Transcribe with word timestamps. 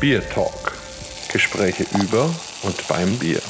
Beer 0.00 0.22
Talk. 0.28 0.72
Gespräche 1.32 1.84
über 2.02 2.24
und 2.62 2.88
beim 2.88 3.16
Bier. 3.18 3.40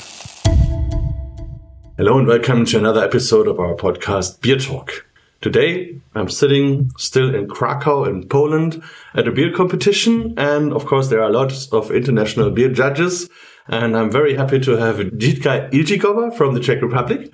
Hello 1.96 2.18
and 2.18 2.28
welcome 2.28 2.64
to 2.64 2.78
another 2.78 3.02
episode 3.02 3.48
of 3.48 3.58
our 3.58 3.74
podcast 3.74 4.40
Beer 4.40 4.58
Talk. 4.58 5.06
Today 5.40 6.00
I'm 6.14 6.28
sitting 6.28 6.92
still 6.96 7.34
in 7.34 7.48
Krakow 7.48 8.04
in 8.04 8.28
Poland 8.28 8.82
at 9.14 9.26
a 9.26 9.32
beer 9.32 9.52
competition 9.52 10.34
and 10.36 10.72
of 10.72 10.86
course 10.86 11.08
there 11.08 11.22
are 11.22 11.30
lots 11.30 11.72
of 11.72 11.90
international 11.90 12.50
beer 12.50 12.70
judges 12.70 13.28
and 13.66 13.96
I'm 13.96 14.10
very 14.10 14.34
happy 14.34 14.60
to 14.60 14.76
have 14.76 14.96
Jitka 14.96 15.70
Ilčíková 15.72 16.36
from 16.36 16.54
the 16.54 16.60
Czech 16.60 16.82
Republic. 16.82 17.32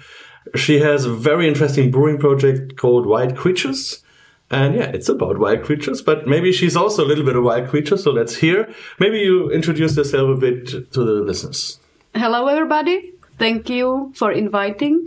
She 0.54 0.80
has 0.80 1.04
a 1.04 1.12
very 1.12 1.48
interesting 1.48 1.90
brewing 1.90 2.18
project 2.18 2.76
called 2.76 3.06
Wild 3.06 3.36
Creatures 3.36 4.02
and 4.50 4.74
yeah, 4.74 4.90
it's 4.92 5.08
about 5.08 5.38
wild 5.38 5.62
creatures, 5.62 6.02
but 6.02 6.26
maybe 6.26 6.52
she's 6.52 6.76
also 6.76 7.04
a 7.04 7.08
little 7.08 7.24
bit 7.24 7.36
of 7.36 7.44
wild 7.44 7.68
creature. 7.68 7.96
So 7.96 8.10
let's 8.10 8.36
hear. 8.36 8.68
Maybe 8.98 9.18
you 9.18 9.50
introduce 9.50 9.96
yourself 9.96 10.36
a 10.36 10.40
bit 10.40 10.66
to 10.92 11.04
the 11.04 11.22
listeners. 11.22 11.78
Hello, 12.14 12.46
everybody. 12.48 13.12
Thank 13.38 13.70
you 13.70 14.12
for 14.16 14.32
inviting. 14.32 15.06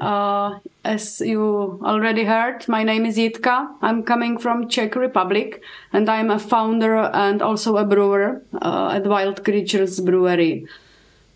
Uh, 0.00 0.58
as 0.84 1.20
you 1.20 1.80
already 1.84 2.24
heard, 2.24 2.68
my 2.68 2.82
name 2.82 3.06
is 3.06 3.16
Jitka. 3.16 3.68
I'm 3.82 4.02
coming 4.02 4.38
from 4.38 4.68
Czech 4.68 4.94
Republic, 4.96 5.62
and 5.92 6.08
I'm 6.08 6.30
a 6.30 6.38
founder 6.38 6.96
and 6.96 7.42
also 7.42 7.76
a 7.76 7.84
brewer 7.84 8.42
uh, 8.62 8.90
at 8.94 9.06
Wild 9.06 9.44
Creatures 9.44 10.00
Brewery. 10.00 10.66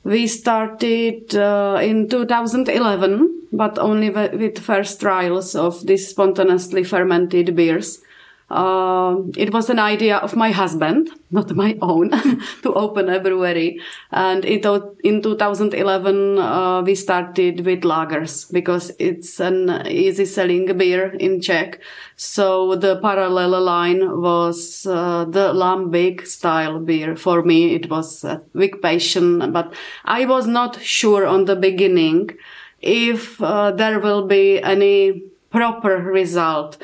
We 0.08 0.26
started 0.26 1.36
uh, 1.36 1.80
in 1.82 2.08
2011, 2.08 3.48
but 3.52 3.78
only 3.78 4.08
with 4.08 4.58
first 4.58 5.02
trials 5.02 5.54
of 5.54 5.86
these 5.86 6.08
spontaneously 6.08 6.82
fermented 6.82 7.54
beers. 7.54 8.00
Uh, 8.50 9.16
it 9.36 9.52
was 9.52 9.68
an 9.68 9.78
idea 9.78 10.16
of 10.16 10.34
my 10.34 10.50
husband, 10.50 11.10
not 11.30 11.54
my 11.54 11.77
own, 11.82 12.10
to 12.62 12.72
open 12.72 13.08
a 13.10 13.20
brewery. 13.20 13.78
And 14.10 14.42
it, 14.44 14.64
in 15.05 15.20
2011, 15.20 16.38
uh, 16.38 16.82
we 16.82 16.94
started 16.94 17.66
with 17.66 17.82
lagers 17.82 18.50
because 18.50 18.90
it's 18.98 19.38
an 19.38 19.86
easy 19.86 20.24
selling 20.24 20.77
beer 20.78 21.10
in 21.20 21.42
Czech. 21.42 21.80
So 22.16 22.74
the 22.74 22.98
parallel 23.00 23.60
line 23.60 24.20
was 24.22 24.86
uh, 24.86 25.27
the 25.27 25.52
lambic 25.52 26.27
style 26.27 26.80
beer. 26.80 27.16
For 27.16 27.42
me, 27.42 27.74
it 27.74 27.90
was 27.90 28.24
a 28.24 28.40
big 28.55 28.80
passion, 28.80 29.52
but 29.52 29.74
I 30.06 30.24
was 30.24 30.46
not 30.46 30.80
sure 30.80 31.27
on 31.27 31.44
the 31.44 31.56
beginning 31.56 32.30
if 32.80 33.42
uh, 33.42 33.72
there 33.72 34.00
will 34.00 34.27
be 34.27 34.62
any 34.62 35.22
proper 35.50 35.96
result 35.96 36.78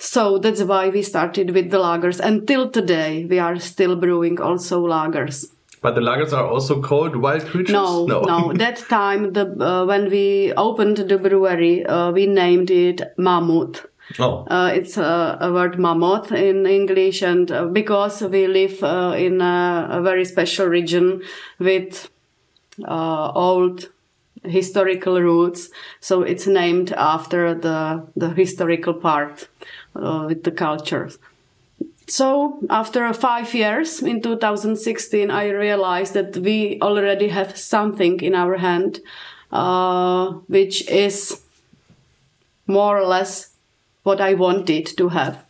so 0.00 0.38
that's 0.38 0.62
why 0.62 0.88
we 0.88 1.02
started 1.02 1.50
with 1.50 1.70
the 1.70 1.76
lagers. 1.76 2.20
Until 2.20 2.70
today, 2.70 3.26
we 3.26 3.38
are 3.38 3.58
still 3.58 3.96
brewing 3.96 4.40
also 4.40 4.86
lagers. 4.86 5.46
But 5.82 5.94
the 5.94 6.00
lagers 6.00 6.32
are 6.32 6.46
also 6.46 6.80
called 6.80 7.16
wild 7.16 7.44
creatures. 7.46 7.74
No, 7.74 8.06
no. 8.06 8.22
no. 8.22 8.52
that 8.54 8.78
time, 8.88 9.34
the 9.34 9.46
uh, 9.62 9.84
when 9.84 10.10
we 10.10 10.54
opened 10.54 10.96
the 10.96 11.18
brewery, 11.18 11.84
uh, 11.84 12.12
we 12.12 12.26
named 12.26 12.70
it 12.70 13.02
Mammut. 13.18 13.84
Oh. 14.18 14.44
Uh, 14.46 14.72
it's 14.74 14.96
a, 14.96 15.38
a, 15.40 15.52
word 15.52 15.78
mammoth 15.78 16.32
in 16.32 16.66
English, 16.66 17.22
and 17.22 17.52
uh, 17.52 17.66
because 17.66 18.22
we 18.22 18.46
live 18.46 18.82
uh, 18.82 19.14
in 19.16 19.40
a, 19.40 19.86
a, 19.90 20.02
very 20.02 20.24
special 20.24 20.66
region 20.66 21.22
with 21.60 22.10
uh, 22.84 23.30
old 23.32 23.88
historical 24.44 25.20
roots, 25.20 25.70
so 26.00 26.22
it's 26.22 26.46
named 26.46 26.92
after 26.92 27.54
the 27.54 28.06
the 28.16 28.30
historical 28.30 28.94
part 28.94 29.48
uh, 29.94 30.24
with 30.28 30.44
the 30.44 30.50
culture. 30.50 31.10
So 32.10 32.58
after 32.68 33.12
five 33.12 33.54
years 33.54 34.02
in 34.02 34.20
2016, 34.20 35.30
I 35.30 35.50
realized 35.50 36.14
that 36.14 36.36
we 36.36 36.78
already 36.82 37.28
have 37.28 37.56
something 37.56 38.20
in 38.20 38.34
our 38.34 38.56
hand, 38.56 38.98
uh, 39.52 40.32
which 40.48 40.88
is 40.88 41.42
more 42.66 42.98
or 42.98 43.06
less 43.06 43.50
what 44.02 44.20
I 44.20 44.34
wanted 44.34 44.86
to 44.96 45.08
have. 45.10 45.44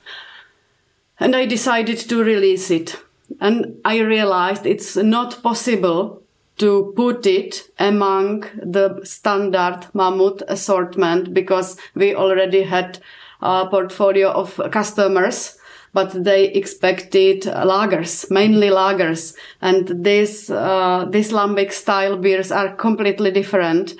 And 1.18 1.34
I 1.34 1.46
decided 1.46 1.98
to 2.08 2.22
release 2.22 2.70
it. 2.70 2.96
And 3.40 3.80
I 3.84 4.00
realized 4.00 4.66
it's 4.66 4.96
not 4.96 5.42
possible 5.42 6.19
to 6.60 6.92
put 6.94 7.26
it 7.26 7.70
among 7.78 8.42
the 8.62 9.00
standard 9.02 9.86
mammut 9.94 10.42
assortment 10.46 11.34
because 11.34 11.76
we 11.94 12.14
already 12.14 12.62
had 12.62 12.98
a 13.40 13.66
portfolio 13.66 14.30
of 14.30 14.60
customers 14.70 15.56
but 15.92 16.24
they 16.24 16.44
expected 16.52 17.42
lagers, 17.42 18.30
mainly 18.30 18.68
lagers. 18.68 19.34
And 19.60 20.04
these, 20.04 20.48
uh, 20.48 21.06
these 21.10 21.32
lambic 21.32 21.72
style 21.72 22.16
beers 22.16 22.52
are 22.52 22.76
completely 22.76 23.32
different. 23.32 23.94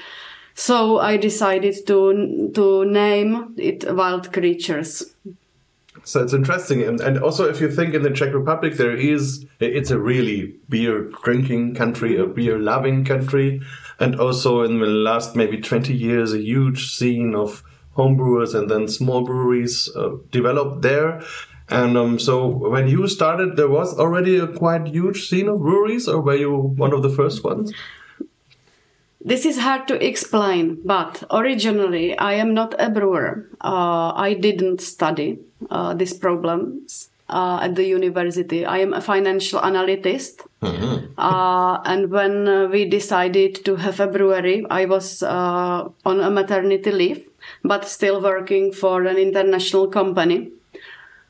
So 0.54 0.98
I 0.98 1.16
decided 1.16 1.84
to, 1.86 2.50
to 2.54 2.84
name 2.84 3.54
it 3.56 3.84
wild 3.92 4.32
creatures. 4.32 5.14
So 6.04 6.22
it's 6.22 6.32
interesting. 6.32 6.82
And, 6.82 7.00
and 7.00 7.18
also, 7.18 7.48
if 7.48 7.60
you 7.60 7.70
think 7.70 7.94
in 7.94 8.02
the 8.02 8.10
Czech 8.10 8.32
Republic, 8.34 8.74
there 8.74 8.96
is, 8.96 9.46
it's 9.60 9.90
a 9.90 9.98
really 9.98 10.54
beer 10.68 11.10
drinking 11.22 11.74
country, 11.74 12.16
a 12.16 12.26
beer 12.26 12.58
loving 12.58 13.04
country. 13.04 13.60
And 13.98 14.18
also 14.18 14.62
in 14.62 14.80
the 14.80 14.86
last 14.86 15.36
maybe 15.36 15.60
20 15.60 15.94
years, 15.94 16.32
a 16.32 16.40
huge 16.40 16.90
scene 16.92 17.34
of 17.34 17.62
homebrewers 17.96 18.54
and 18.54 18.70
then 18.70 18.88
small 18.88 19.24
breweries 19.24 19.90
uh, 19.94 20.10
developed 20.30 20.82
there. 20.82 21.22
And 21.68 21.96
um, 21.96 22.18
so 22.18 22.46
when 22.46 22.88
you 22.88 23.06
started, 23.06 23.56
there 23.56 23.68
was 23.68 23.96
already 23.98 24.38
a 24.38 24.48
quite 24.48 24.88
huge 24.88 25.28
scene 25.28 25.48
of 25.48 25.60
breweries, 25.60 26.08
or 26.08 26.20
were 26.20 26.34
you 26.34 26.52
one 26.52 26.92
of 26.92 27.02
the 27.02 27.10
first 27.10 27.44
ones? 27.44 27.72
This 29.22 29.44
is 29.44 29.58
hard 29.58 29.86
to 29.88 30.04
explain, 30.04 30.80
but 30.84 31.22
originally 31.30 32.16
I 32.16 32.34
am 32.34 32.54
not 32.54 32.74
a 32.78 32.88
brewer. 32.88 33.48
Uh, 33.60 34.12
I 34.16 34.34
didn't 34.34 34.80
study 34.80 35.38
uh, 35.70 35.94
these 35.94 36.14
problems 36.14 37.10
uh, 37.28 37.60
at 37.62 37.74
the 37.74 37.84
university. 37.84 38.64
I 38.64 38.78
am 38.78 38.94
a 38.94 39.00
financial 39.00 39.60
analyst. 39.60 40.42
Mm-hmm. 40.62 41.12
Uh, 41.18 41.82
and 41.84 42.10
when 42.10 42.48
uh, 42.48 42.68
we 42.68 42.88
decided 42.88 43.64
to 43.66 43.76
have 43.76 44.00
a 44.00 44.06
brewery, 44.06 44.64
I 44.70 44.86
was 44.86 45.22
uh, 45.22 45.88
on 46.04 46.20
a 46.20 46.30
maternity 46.30 46.90
leave 46.90 47.30
but 47.64 47.88
still 47.88 48.20
working 48.20 48.72
for 48.72 49.04
an 49.04 49.16
international 49.16 49.88
company. 49.88 50.50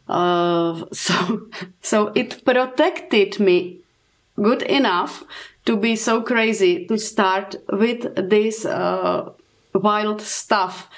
Uh, 0.08 0.84
so, 0.92 1.48
so 1.80 2.12
it 2.14 2.44
protected 2.44 3.40
me 3.40 3.79
good 4.36 4.62
enough 4.62 5.24
to 5.64 5.76
be 5.76 5.96
so 5.96 6.22
crazy 6.22 6.86
to 6.86 6.98
start 6.98 7.56
with 7.70 8.14
this 8.30 8.64
uh, 8.64 9.30
wild 9.74 10.20
stuff. 10.20 10.88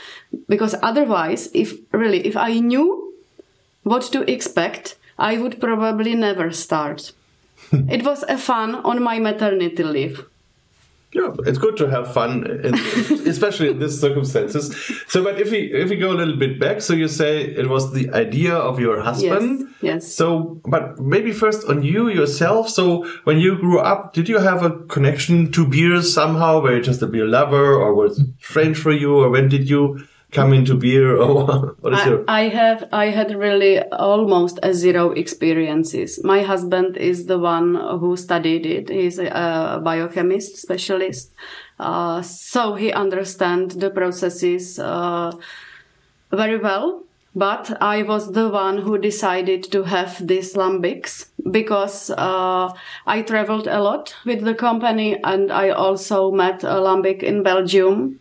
Because 0.49 0.75
otherwise 0.83 1.51
if 1.53 1.75
really 1.93 2.27
if 2.27 2.37
i 2.37 2.59
knew 2.59 3.13
what 3.83 4.03
to 4.03 4.31
expect 4.31 4.97
i 5.19 5.37
would 5.37 5.61
probably 5.61 6.15
never 6.15 6.51
start. 6.51 7.13
It 7.73 8.05
was 8.05 8.23
a 8.29 8.39
fun 8.39 8.75
on 8.75 9.03
my 9.03 9.19
maternity 9.19 9.83
leave 9.83 10.27
yeah, 11.13 11.31
it's 11.45 11.59
good 11.59 11.77
to 11.77 11.91
have 11.91 12.13
fun, 12.13 12.47
in, 12.65 12.75
especially 13.29 13.69
in 13.69 13.79
these 13.79 14.01
circumstances. 14.01 14.75
So, 15.09 15.23
but 15.23 15.39
if 15.39 15.51
we 15.51 15.71
if 15.73 15.91
we 15.91 15.97
go 15.97 16.11
a 16.11 16.17
little 16.17 16.37
bit 16.37 16.59
back, 16.59 16.81
so 16.81 16.95
you 16.95 17.07
say 17.07 17.43
it 17.43 17.69
was 17.69 17.93
the 17.93 18.11
idea 18.11 18.55
of 18.55 18.81
your 18.81 19.01
husband. 19.03 19.61
Yes. 19.61 20.05
yes. 20.05 20.15
So, 20.15 20.61
but 20.65 20.99
maybe 20.99 21.33
first 21.33 21.69
on 21.69 21.83
you 21.83 22.09
yourself. 22.09 22.71
So, 22.71 23.07
when 23.25 23.39
you 23.39 23.59
grew 23.59 23.79
up, 23.79 24.15
did 24.15 24.27
you 24.27 24.39
have 24.39 24.63
a 24.63 24.71
connection 24.87 25.53
to 25.53 25.67
beers 25.67 26.13
somehow? 26.15 26.61
Were 26.63 26.77
you 26.77 26.83
just 26.83 27.03
a 27.03 27.07
beer 27.07 27.27
lover, 27.27 27.75
or 27.75 27.95
was 27.95 28.19
it 28.19 28.29
strange 28.41 28.79
for 28.79 28.93
you, 28.93 29.15
or 29.15 29.29
when 29.29 29.51
did 29.51 29.69
you 29.69 30.03
come 30.33 30.55
into 30.55 30.75
beer 30.75 31.17
or 31.17 31.75
what 31.81 31.93
is 31.93 32.01
I, 32.01 32.09
your 32.09 32.25
I 32.27 32.43
have 32.49 32.89
I 32.91 33.07
had 33.07 33.37
really 33.37 33.81
almost 33.93 34.59
a 34.63 34.75
zero 34.75 35.11
experiences. 35.13 36.25
My 36.25 36.43
husband 36.43 36.97
is 36.97 37.27
the 37.27 37.39
one 37.39 37.75
who 37.75 38.17
studied 38.17 38.67
it. 38.67 38.89
He's 38.89 39.19
a, 39.19 39.81
biochemist 39.85 40.57
specialist. 40.57 41.33
Uh, 41.79 42.23
so 42.23 42.75
he 42.75 42.93
understands 42.93 43.77
the 43.77 43.91
processes 43.91 44.79
uh, 44.79 45.33
very 46.31 46.59
well. 46.59 47.03
But 47.35 47.81
I 47.81 48.03
was 48.03 48.33
the 48.33 48.51
one 48.51 48.79
who 48.79 48.99
decided 48.99 49.65
to 49.73 49.85
have 49.85 50.27
these 50.27 50.53
lambics 50.53 51.31
because 51.51 52.11
uh, 52.11 52.71
I 53.07 53.23
traveled 53.23 53.67
a 53.67 53.81
lot 53.81 54.15
with 54.27 54.45
the 54.45 54.55
company 54.55 55.19
and 55.25 55.51
I 55.51 55.71
also 55.71 56.31
met 56.31 56.63
a 56.63 56.77
lambic 56.77 57.23
in 57.23 57.43
Belgium 57.43 58.21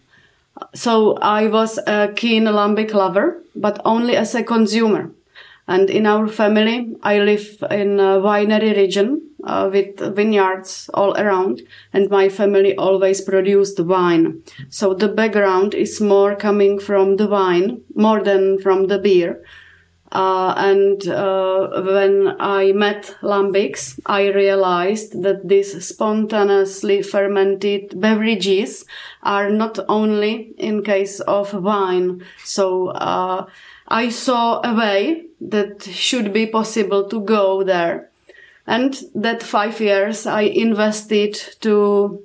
so 0.74 1.16
I 1.22 1.48
was 1.48 1.78
a 1.88 2.14
keen 2.16 2.46
lambic 2.46 2.94
lover, 2.94 3.44
but 3.56 3.82
only 3.86 4.16
as 4.16 4.36
a 4.36 4.44
consumer. 4.44 5.12
And 5.68 5.90
in 5.90 6.06
our 6.06 6.28
family, 6.28 6.96
I 7.04 7.20
live 7.20 7.64
in 7.70 8.00
a 8.00 8.20
winery 8.20 8.76
region 8.76 9.22
uh, 9.44 9.70
with 9.72 10.00
vineyards 10.16 10.90
all 10.94 11.16
around, 11.16 11.62
and 11.94 12.10
my 12.10 12.30
family 12.30 12.76
always 12.76 13.22
produced 13.22 13.80
wine. 13.80 14.44
So 14.70 14.94
the 14.94 15.08
background 15.08 15.74
is 15.74 16.02
more 16.02 16.36
coming 16.36 16.80
from 16.80 17.18
the 17.18 17.28
wine 17.28 17.82
more 17.96 18.22
than 18.22 18.60
from 18.60 18.88
the 18.88 19.00
beer. 19.00 19.44
Uh, 20.12 20.54
and 20.58 21.08
uh, 21.08 21.82
when 21.84 22.36
I 22.40 22.74
met 22.74 23.16
lambics, 23.22 23.98
I 24.06 24.28
realized 24.28 25.24
that 25.24 25.48
these 25.48 25.86
spontaneously 25.86 27.02
fermented 27.02 28.00
beverages 28.00 28.86
are 29.24 29.50
not 29.50 29.80
only 29.88 30.54
in 30.58 30.84
case 30.84 31.22
of 31.22 31.54
wine. 31.54 32.26
So 32.44 32.90
uh, 32.90 33.46
I 33.88 34.10
saw 34.10 34.60
a 34.64 34.76
way 34.76 35.28
that 35.40 35.84
should 35.84 36.34
be 36.34 36.46
possible 36.46 37.08
to 37.08 37.22
go 37.22 37.64
there. 37.64 38.10
And 38.68 38.98
that 39.16 39.42
five 39.42 39.80
years 39.80 40.28
I 40.28 40.42
invested 40.42 41.36
to 41.62 42.22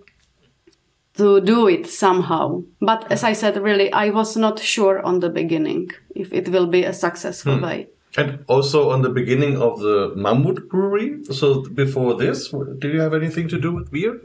to 1.17 1.41
do 1.41 1.69
it 1.69 1.87
somehow. 1.87 2.63
But 2.81 3.11
as 3.11 3.25
I 3.25 3.33
said, 3.33 3.57
really, 3.57 3.93
I 3.93 4.11
was 4.11 4.37
not 4.37 4.59
sure 4.59 5.01
on 5.03 5.21
the 5.21 5.31
beginning 5.31 5.91
if 6.15 6.33
it 6.33 6.49
will 6.49 6.67
be 6.67 6.85
a 6.85 6.93
successful 6.93 7.57
hmm. 7.57 7.65
way. 7.65 7.89
And 8.17 8.45
also 8.49 8.91
on 8.91 9.03
the 9.03 9.11
beginning 9.11 9.61
of 9.61 9.79
the 9.81 10.15
Mammut 10.17 10.69
Brewery. 10.69 11.23
So 11.25 11.63
before 11.69 12.15
this, 12.15 12.49
do 12.49 12.89
you 12.89 13.01
have 13.01 13.13
anything 13.13 13.47
to 13.49 13.61
do 13.61 13.73
with 13.73 13.91
beer? 13.91 14.21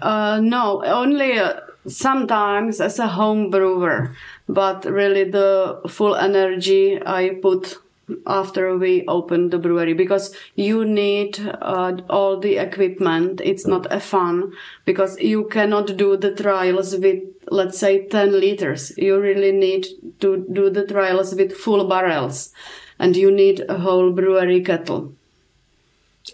Uh, 0.00 0.40
no, 0.42 0.82
only 0.84 1.38
uh, 1.38 1.60
sometimes 1.86 2.80
as 2.80 2.98
a 2.98 3.08
home 3.08 3.50
brewer. 3.50 4.14
But 4.48 4.84
really, 4.84 5.24
the 5.24 5.80
full 5.88 6.14
energy 6.16 6.98
I 7.04 7.38
put 7.42 7.76
after 8.26 8.76
we 8.76 9.04
open 9.06 9.50
the 9.50 9.58
brewery 9.58 9.92
because 9.92 10.34
you 10.54 10.84
need 10.84 11.38
uh, 11.60 11.96
all 12.08 12.38
the 12.38 12.56
equipment. 12.56 13.40
It's 13.44 13.66
not 13.66 13.92
a 13.92 14.00
fun 14.00 14.52
because 14.84 15.18
you 15.20 15.48
cannot 15.48 15.96
do 15.96 16.16
the 16.16 16.34
trials 16.34 16.96
with 16.96 17.22
let's 17.50 17.78
say 17.78 18.06
10 18.06 18.40
liters. 18.40 18.96
You 18.96 19.20
really 19.20 19.52
need 19.52 19.86
to 20.20 20.46
do 20.52 20.70
the 20.70 20.86
trials 20.86 21.34
with 21.34 21.52
full 21.52 21.88
barrels 21.88 22.52
and 22.98 23.16
you 23.16 23.30
need 23.30 23.64
a 23.68 23.78
whole 23.78 24.12
brewery 24.12 24.62
kettle. 24.62 25.12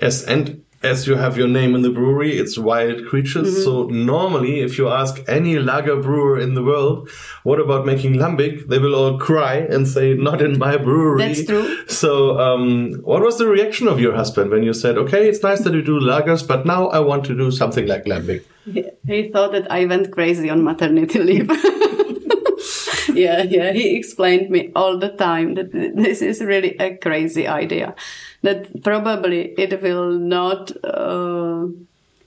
Yes 0.00 0.24
and 0.24 0.64
as 0.82 1.06
you 1.06 1.14
have 1.16 1.36
your 1.36 1.48
name 1.48 1.74
in 1.74 1.82
the 1.82 1.90
brewery, 1.90 2.38
it's 2.38 2.58
wild 2.58 3.06
creatures. 3.06 3.48
Mm 3.48 3.54
-hmm. 3.54 3.64
So 3.64 3.72
normally, 4.12 4.54
if 4.60 4.78
you 4.78 4.88
ask 4.88 5.22
any 5.28 5.58
lager 5.58 5.96
brewer 5.96 6.40
in 6.40 6.54
the 6.54 6.62
world, 6.70 7.08
what 7.42 7.58
about 7.60 7.86
making 7.86 8.16
lambic? 8.16 8.54
They 8.70 8.78
will 8.78 8.94
all 8.94 9.14
cry 9.28 9.54
and 9.74 9.88
say, 9.88 10.14
not 10.14 10.40
in 10.40 10.52
my 10.66 10.74
brewery. 10.86 11.20
That's 11.22 11.44
true. 11.44 11.66
So, 11.86 12.10
um, 12.46 12.64
what 13.10 13.22
was 13.22 13.36
the 13.36 13.48
reaction 13.56 13.88
of 13.88 13.96
your 14.04 14.14
husband 14.20 14.50
when 14.50 14.62
you 14.62 14.74
said, 14.74 14.94
okay, 14.96 15.22
it's 15.30 15.42
nice 15.48 15.62
that 15.64 15.72
you 15.72 15.84
do 15.92 15.96
lagers, 16.00 16.42
but 16.46 16.60
now 16.64 16.82
I 16.98 17.00
want 17.10 17.22
to 17.26 17.34
do 17.34 17.50
something 17.50 17.86
like 17.92 18.04
lambic? 18.12 18.42
He 19.12 19.30
thought 19.32 19.52
that 19.56 19.66
I 19.78 19.86
went 19.86 20.10
crazy 20.16 20.50
on 20.50 20.62
maternity 20.62 21.18
leave. 21.18 21.50
yeah, 23.14 23.42
yeah. 23.42 23.72
He 23.72 23.96
explained 23.96 24.50
me 24.50 24.70
all 24.74 24.98
the 24.98 25.10
time 25.10 25.54
that 25.54 25.72
this 25.72 26.22
is 26.22 26.40
really 26.40 26.76
a 26.78 26.96
crazy 26.96 27.46
idea 27.46 27.94
that 28.42 28.82
probably 28.82 29.54
it 29.58 29.80
will 29.82 30.10
not 30.12 30.72
uh, 30.84 31.66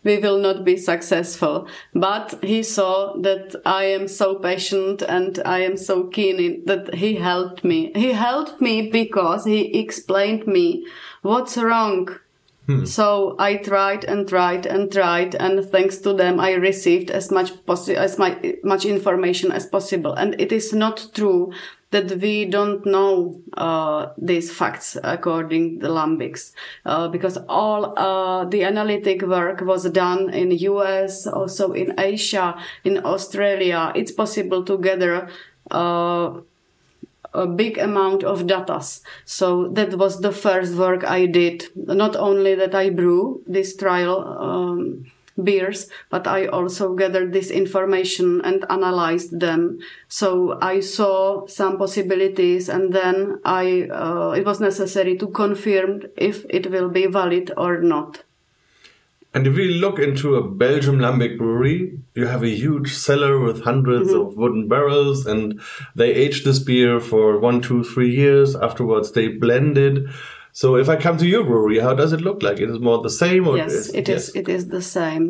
we 0.03 0.19
will 0.19 0.39
not 0.39 0.63
be 0.63 0.77
successful. 0.77 1.67
But 1.93 2.35
he 2.43 2.61
saw 2.63 3.17
that 3.17 3.55
I 3.65 3.85
am 3.85 4.07
so 4.07 4.35
patient 4.35 5.01
and 5.01 5.39
I 5.43 5.59
am 5.61 5.77
so 5.77 6.05
keen 6.05 6.39
in, 6.39 6.65
that 6.65 6.93
he 6.93 7.15
helped 7.15 7.63
me. 7.63 7.91
He 7.95 8.13
helped 8.13 8.61
me 8.61 8.89
because 8.91 9.45
he 9.45 9.77
explained 9.79 10.45
me 10.47 10.85
what's 11.23 11.57
wrong. 11.57 12.19
Hmm. 12.67 12.85
So 12.85 13.35
I 13.37 13.57
tried 13.57 14.05
and 14.05 14.27
tried 14.27 14.65
and 14.65 14.91
tried, 14.91 15.35
and 15.35 15.63
thanks 15.69 15.97
to 15.99 16.13
them, 16.13 16.39
I 16.39 16.53
received 16.53 17.11
as 17.11 17.31
much 17.31 17.53
possi- 17.65 17.95
as 17.95 18.17
my, 18.17 18.57
much 18.63 18.85
information 18.85 19.51
as 19.51 19.67
possible. 19.67 20.13
And 20.13 20.39
it 20.41 20.51
is 20.51 20.73
not 20.73 21.09
true 21.13 21.53
that 21.91 22.19
we 22.19 22.45
don't 22.45 22.83
know 22.85 23.39
uh, 23.55 24.07
these 24.17 24.51
facts 24.51 24.97
according 25.03 25.79
to 25.79 25.87
Lambics, 25.87 26.53
uh, 26.85 27.07
because 27.07 27.37
all 27.47 27.97
uh, 27.97 28.45
the 28.45 28.63
analytic 28.63 29.21
work 29.21 29.61
was 29.61 29.89
done 29.91 30.33
in 30.33 30.51
US, 30.51 31.27
also 31.27 31.71
in 31.71 31.93
Asia, 31.99 32.57
in 32.83 33.05
Australia. 33.05 33.91
It's 33.95 34.11
possible 34.11 34.63
to 34.65 34.77
gather 34.79 35.29
uh, 35.69 36.41
a 37.35 37.47
big 37.47 37.77
amount 37.77 38.23
of 38.23 38.47
data. 38.47 38.81
So 39.25 39.67
that 39.69 39.97
was 39.97 40.21
the 40.21 40.31
first 40.31 40.75
work 40.75 41.03
I 41.03 41.25
did. 41.25 41.65
Not 41.75 42.15
only 42.15 42.55
that 42.55 42.73
I 42.73 42.89
brew 42.89 43.43
this 43.47 43.75
trial. 43.75 44.15
Um, 44.39 45.05
beers, 45.43 45.89
but 46.09 46.27
I 46.27 46.47
also 46.47 46.93
gathered 46.95 47.33
this 47.33 47.51
information 47.51 48.41
and 48.43 48.65
analyzed 48.69 49.39
them. 49.39 49.79
So 50.07 50.57
I 50.61 50.79
saw 50.79 51.45
some 51.47 51.77
possibilities 51.77 52.69
and 52.69 52.93
then 52.93 53.41
I, 53.43 53.89
uh, 53.91 54.31
it 54.31 54.45
was 54.45 54.61
necessary 54.61 55.17
to 55.17 55.27
confirm 55.27 56.03
if 56.15 56.45
it 56.49 56.71
will 56.71 56.89
be 56.89 57.07
valid 57.07 57.51
or 57.57 57.81
not. 57.81 58.23
And 59.35 59.45
if 59.47 59.55
we 59.57 59.67
look 59.67 59.99
into 59.99 60.35
a 60.35 60.47
Belgium 60.47 60.97
lambic 60.97 61.37
brewery, 61.37 61.99
you 62.13 62.25
have 62.25 62.41
a 62.41 62.49
huge 62.49 62.93
cellar 62.93 63.37
with 63.37 63.63
100s 63.63 64.07
mm 64.07 64.13
-hmm. 64.13 64.21
of 64.21 64.37
wooden 64.37 64.69
barrels, 64.69 65.27
and 65.27 65.59
they 65.97 66.11
age 66.23 66.43
this 66.43 66.59
beer 66.59 67.01
for 67.01 67.37
one, 67.43 67.59
two, 67.59 67.83
three 67.83 68.15
years. 68.23 68.55
Afterwards, 68.55 69.11
they 69.11 69.27
blend 69.27 69.77
it. 69.77 69.97
So 70.53 70.77
if 70.77 70.87
I 70.87 70.95
come 70.95 71.17
to 71.17 71.25
your 71.25 71.43
brewery, 71.43 71.79
how 71.79 71.93
does 71.93 72.13
it 72.13 72.21
look 72.21 72.41
like? 72.41 72.63
It 72.63 72.69
is 72.69 72.79
more 72.79 73.01
the 73.03 73.09
same, 73.09 73.45
or 73.49 73.57
yes, 73.57 73.73
is, 73.73 73.93
it 73.93 74.07
yes. 74.07 74.29
is. 74.29 74.35
It 74.35 74.47
is 74.47 74.63
the 74.69 74.81
same. 74.81 75.23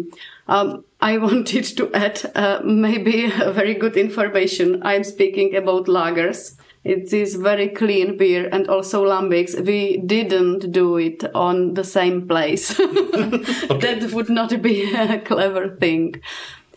Um, 0.47 0.67
I 1.01 1.17
wanted 1.27 1.65
to 1.77 1.83
add 2.05 2.17
uh, 2.35 2.59
maybe 2.63 3.17
a 3.49 3.51
very 3.51 3.73
good 3.73 3.97
information. 3.97 4.67
I'm 4.83 5.03
speaking 5.03 5.55
about 5.55 5.87
lagers. 5.87 6.53
It 6.85 7.11
is 7.13 7.35
very 7.35 7.69
clean 7.69 8.15
beer 8.15 8.47
and 8.51 8.67
also 8.67 9.03
lambics. 9.03 9.59
We 9.65 9.97
didn't 9.97 10.71
do 10.71 10.97
it 10.97 11.23
on 11.33 11.73
the 11.73 11.83
same 11.83 12.27
place. 12.27 12.77
that 12.77 14.09
would 14.13 14.29
not 14.29 14.61
be 14.61 14.93
a 14.93 15.19
clever 15.19 15.75
thing. 15.77 16.21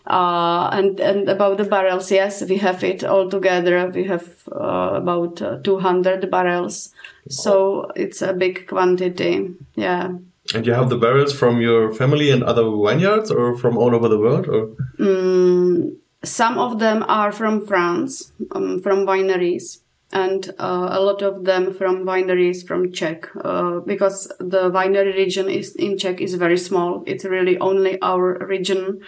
Uh, 0.07 0.67
and 0.73 0.99
and 0.99 1.29
about 1.29 1.57
the 1.57 1.63
barrels, 1.63 2.11
yes, 2.11 2.41
we 2.41 2.57
have 2.57 2.83
it 2.83 3.03
all 3.03 3.29
together. 3.29 3.87
We 3.93 4.05
have 4.05 4.27
uh, 4.51 4.93
about 4.95 5.43
uh, 5.43 5.59
200 5.63 6.31
barrels, 6.31 6.91
so 7.29 7.91
it's 7.95 8.23
a 8.23 8.33
big 8.33 8.67
quantity. 8.67 9.51
Yeah. 9.75 10.13
And 10.55 10.65
you 10.65 10.73
have 10.73 10.89
the 10.89 10.97
barrels 10.97 11.31
from 11.37 11.61
your 11.61 11.93
family 11.93 12.31
and 12.31 12.41
other 12.41 12.63
vineyards, 12.63 13.29
or 13.29 13.55
from 13.55 13.77
all 13.77 13.93
over 13.93 14.07
the 14.07 14.17
world, 14.17 14.47
or? 14.47 14.69
Mm, 14.97 15.97
some 16.23 16.57
of 16.57 16.79
them 16.79 17.05
are 17.07 17.31
from 17.31 17.67
France, 17.67 18.31
um, 18.51 18.81
from 18.81 19.05
wineries, 19.05 19.81
and 20.11 20.49
uh, 20.59 20.89
a 20.91 20.99
lot 20.99 21.21
of 21.21 21.45
them 21.45 21.73
from 21.73 22.03
wineries 22.03 22.65
from 22.65 22.91
Czech, 22.91 23.29
uh, 23.43 23.79
because 23.79 24.31
the 24.39 24.71
winery 24.71 25.13
region 25.13 25.49
is 25.49 25.75
in 25.75 25.97
Czech 25.97 26.19
is 26.19 26.33
very 26.33 26.57
small. 26.57 27.03
It's 27.05 27.25
really 27.25 27.57
only 27.59 28.01
our 28.01 28.37
region 28.45 29.01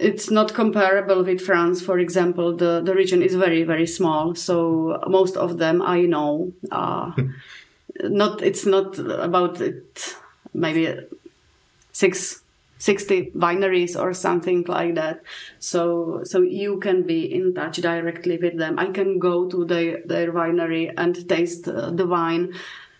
it's 0.00 0.30
not 0.30 0.54
comparable 0.54 1.24
with 1.24 1.40
France, 1.40 1.82
for 1.82 1.98
example. 1.98 2.56
The 2.56 2.80
the 2.80 2.94
region 2.94 3.22
is 3.22 3.34
very 3.34 3.64
very 3.64 3.86
small, 3.86 4.34
so 4.34 5.02
most 5.08 5.36
of 5.36 5.58
them 5.58 5.82
I 5.82 6.02
know. 6.02 6.52
Uh, 6.70 7.12
not 8.02 8.42
it's 8.42 8.64
not 8.64 8.98
about 8.98 9.60
it. 9.60 10.14
Maybe 10.54 10.94
six 11.92 12.42
60 12.78 13.32
wineries 13.32 14.00
or 14.00 14.14
something 14.14 14.64
like 14.68 14.94
that. 14.94 15.22
So, 15.58 16.22
so 16.24 16.42
you 16.42 16.78
can 16.78 17.02
be 17.02 17.32
in 17.32 17.54
touch 17.54 17.78
directly 17.78 18.38
with 18.38 18.56
them. 18.56 18.78
I 18.78 18.86
can 18.86 19.18
go 19.18 19.48
to 19.48 19.64
their, 19.64 20.02
their 20.04 20.32
winery 20.32 20.92
and 20.96 21.28
taste 21.28 21.68
uh, 21.68 21.90
the 21.90 22.06
wine. 22.06 22.54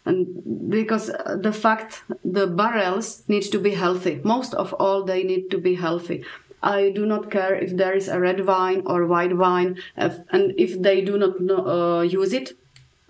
And 0.04 0.70
because 0.70 1.08
the 1.08 1.52
fact 1.52 2.02
the 2.24 2.46
barrels 2.46 3.24
need 3.28 3.42
to 3.42 3.58
be 3.58 3.74
healthy, 3.74 4.20
most 4.24 4.54
of 4.54 4.72
all, 4.74 5.04
they 5.04 5.22
need 5.22 5.50
to 5.50 5.58
be 5.58 5.74
healthy. 5.74 6.24
I 6.62 6.90
do 6.90 7.06
not 7.06 7.30
care 7.30 7.54
if 7.54 7.76
there 7.76 7.94
is 7.94 8.08
a 8.08 8.18
red 8.18 8.44
wine 8.44 8.82
or 8.86 9.06
white 9.06 9.36
wine, 9.36 9.78
and 9.96 10.54
if 10.58 10.80
they 10.80 11.02
do 11.02 11.16
not 11.16 11.36
uh, 11.50 12.00
use 12.00 12.32
it, 12.32 12.57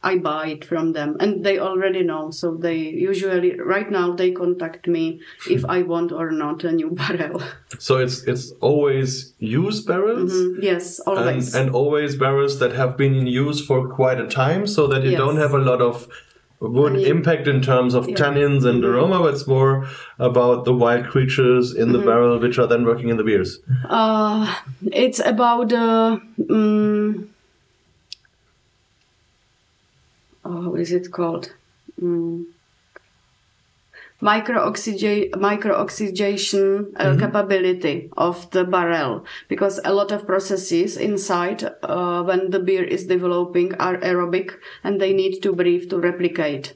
I 0.02 0.18
buy 0.18 0.48
it 0.48 0.64
from 0.64 0.92
them, 0.92 1.16
and 1.18 1.44
they 1.44 1.58
already 1.58 2.02
know. 2.04 2.30
So 2.30 2.54
they 2.54 2.76
usually, 2.76 3.58
right 3.58 3.90
now, 3.90 4.12
they 4.12 4.30
contact 4.30 4.86
me 4.86 5.20
if 5.50 5.64
I 5.64 5.82
want 5.82 6.12
or 6.12 6.30
not 6.30 6.62
a 6.64 6.72
new 6.72 6.90
barrel. 7.00 7.42
So 7.78 7.98
it's 7.98 8.22
it's 8.22 8.52
always 8.60 9.34
used 9.38 9.86
barrels. 9.86 10.32
Mm-hmm. 10.32 10.62
Yes, 10.62 11.00
always, 11.00 11.54
and, 11.54 11.66
and, 11.66 11.74
always 11.74 12.16
barrels 12.16 12.58
that 12.60 12.72
have 12.72 12.96
been 12.96 13.14
in 13.14 13.26
use 13.26 13.64
for 13.64 13.88
quite 13.88 14.20
a 14.20 14.28
time, 14.28 14.66
so 14.66 14.86
that 14.86 15.02
you 15.02 15.10
yes. 15.10 15.18
don't 15.18 15.36
have 15.36 15.52
a 15.52 15.58
lot 15.58 15.82
of 15.82 16.08
would 16.60 16.96
impact 16.96 17.46
in 17.46 17.62
terms 17.62 17.94
of 17.94 18.08
yeah. 18.08 18.16
tannins 18.16 18.64
and 18.64 18.82
mm-hmm. 18.82 18.86
aroma, 18.86 19.20
but 19.20 19.34
it's 19.34 19.46
more 19.46 19.88
about 20.18 20.64
the 20.64 20.72
wild 20.72 21.06
creatures 21.06 21.74
in 21.74 21.92
the 21.92 21.98
mm-hmm. 21.98 22.08
barrel 22.08 22.38
which 22.40 22.58
are 22.58 22.66
then 22.66 22.84
working 22.84 23.10
in 23.10 23.16
the 23.16 23.24
beers. 23.24 23.60
Uh, 23.88 24.54
it's 24.86 25.20
about 25.20 25.72
uh, 25.72 26.18
um, 26.50 27.30
oh, 30.37 30.37
how 30.48 30.74
is 30.74 30.92
it 30.92 31.10
called? 31.10 31.52
Um, 32.00 32.48
micro 34.20 34.60
oxygenation 34.60 36.92
uh, 36.96 37.04
mm-hmm. 37.04 37.20
capability 37.20 38.10
of 38.16 38.50
the 38.50 38.64
barrel 38.64 39.24
because 39.48 39.78
a 39.84 39.94
lot 39.94 40.10
of 40.10 40.26
processes 40.26 40.96
inside 40.96 41.62
uh, 41.82 42.22
when 42.24 42.50
the 42.50 42.58
beer 42.58 42.82
is 42.82 43.06
developing 43.06 43.72
are 43.76 43.96
aerobic 43.98 44.54
and 44.82 45.00
they 45.00 45.12
need 45.12 45.40
to 45.40 45.52
breathe 45.52 45.88
to 45.88 45.98
replicate 45.98 46.74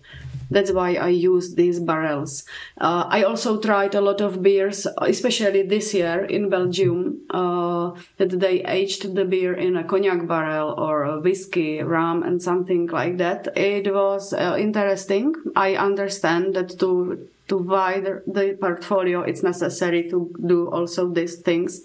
that's 0.52 0.72
why 0.72 0.94
I 0.94 1.08
use 1.08 1.54
these 1.54 1.80
barrels. 1.80 2.44
Uh, 2.78 3.06
I 3.08 3.22
also 3.22 3.58
tried 3.58 3.94
a 3.94 4.00
lot 4.00 4.20
of 4.20 4.42
beers, 4.42 4.86
especially 4.98 5.62
this 5.62 5.94
year 5.94 6.24
in 6.24 6.50
Belgium, 6.50 7.22
uh, 7.30 7.92
that 8.18 8.38
they 8.38 8.62
aged 8.64 9.14
the 9.14 9.24
beer 9.24 9.54
in 9.54 9.76
a 9.76 9.84
cognac 9.84 10.26
barrel 10.26 10.74
or 10.78 11.04
a 11.04 11.20
whiskey, 11.20 11.82
rum, 11.82 12.22
and 12.22 12.42
something 12.42 12.86
like 12.86 13.16
that. 13.18 13.48
It 13.56 13.92
was 13.92 14.32
uh, 14.32 14.56
interesting. 14.58 15.34
I 15.56 15.74
understand 15.74 16.54
that 16.54 16.78
to 16.80 17.28
to 17.48 17.58
widen 17.58 18.22
the 18.26 18.56
portfolio, 18.60 19.22
it's 19.22 19.42
necessary 19.42 20.08
to 20.08 20.32
do 20.46 20.70
also 20.70 21.08
these 21.08 21.36
things. 21.36 21.82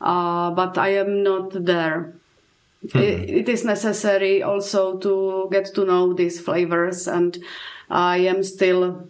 Uh, 0.00 0.50
but 0.50 0.76
I 0.76 0.96
am 0.96 1.22
not 1.22 1.52
there. 1.52 2.14
Mm-hmm. 2.86 2.98
It, 2.98 3.30
it 3.30 3.48
is 3.48 3.64
necessary 3.64 4.42
also 4.42 4.98
to 4.98 5.48
get 5.52 5.66
to 5.74 5.84
know 5.84 6.12
these 6.12 6.40
flavors 6.40 7.06
and 7.06 7.38
I 7.92 8.18
am 8.18 8.42
still 8.42 9.08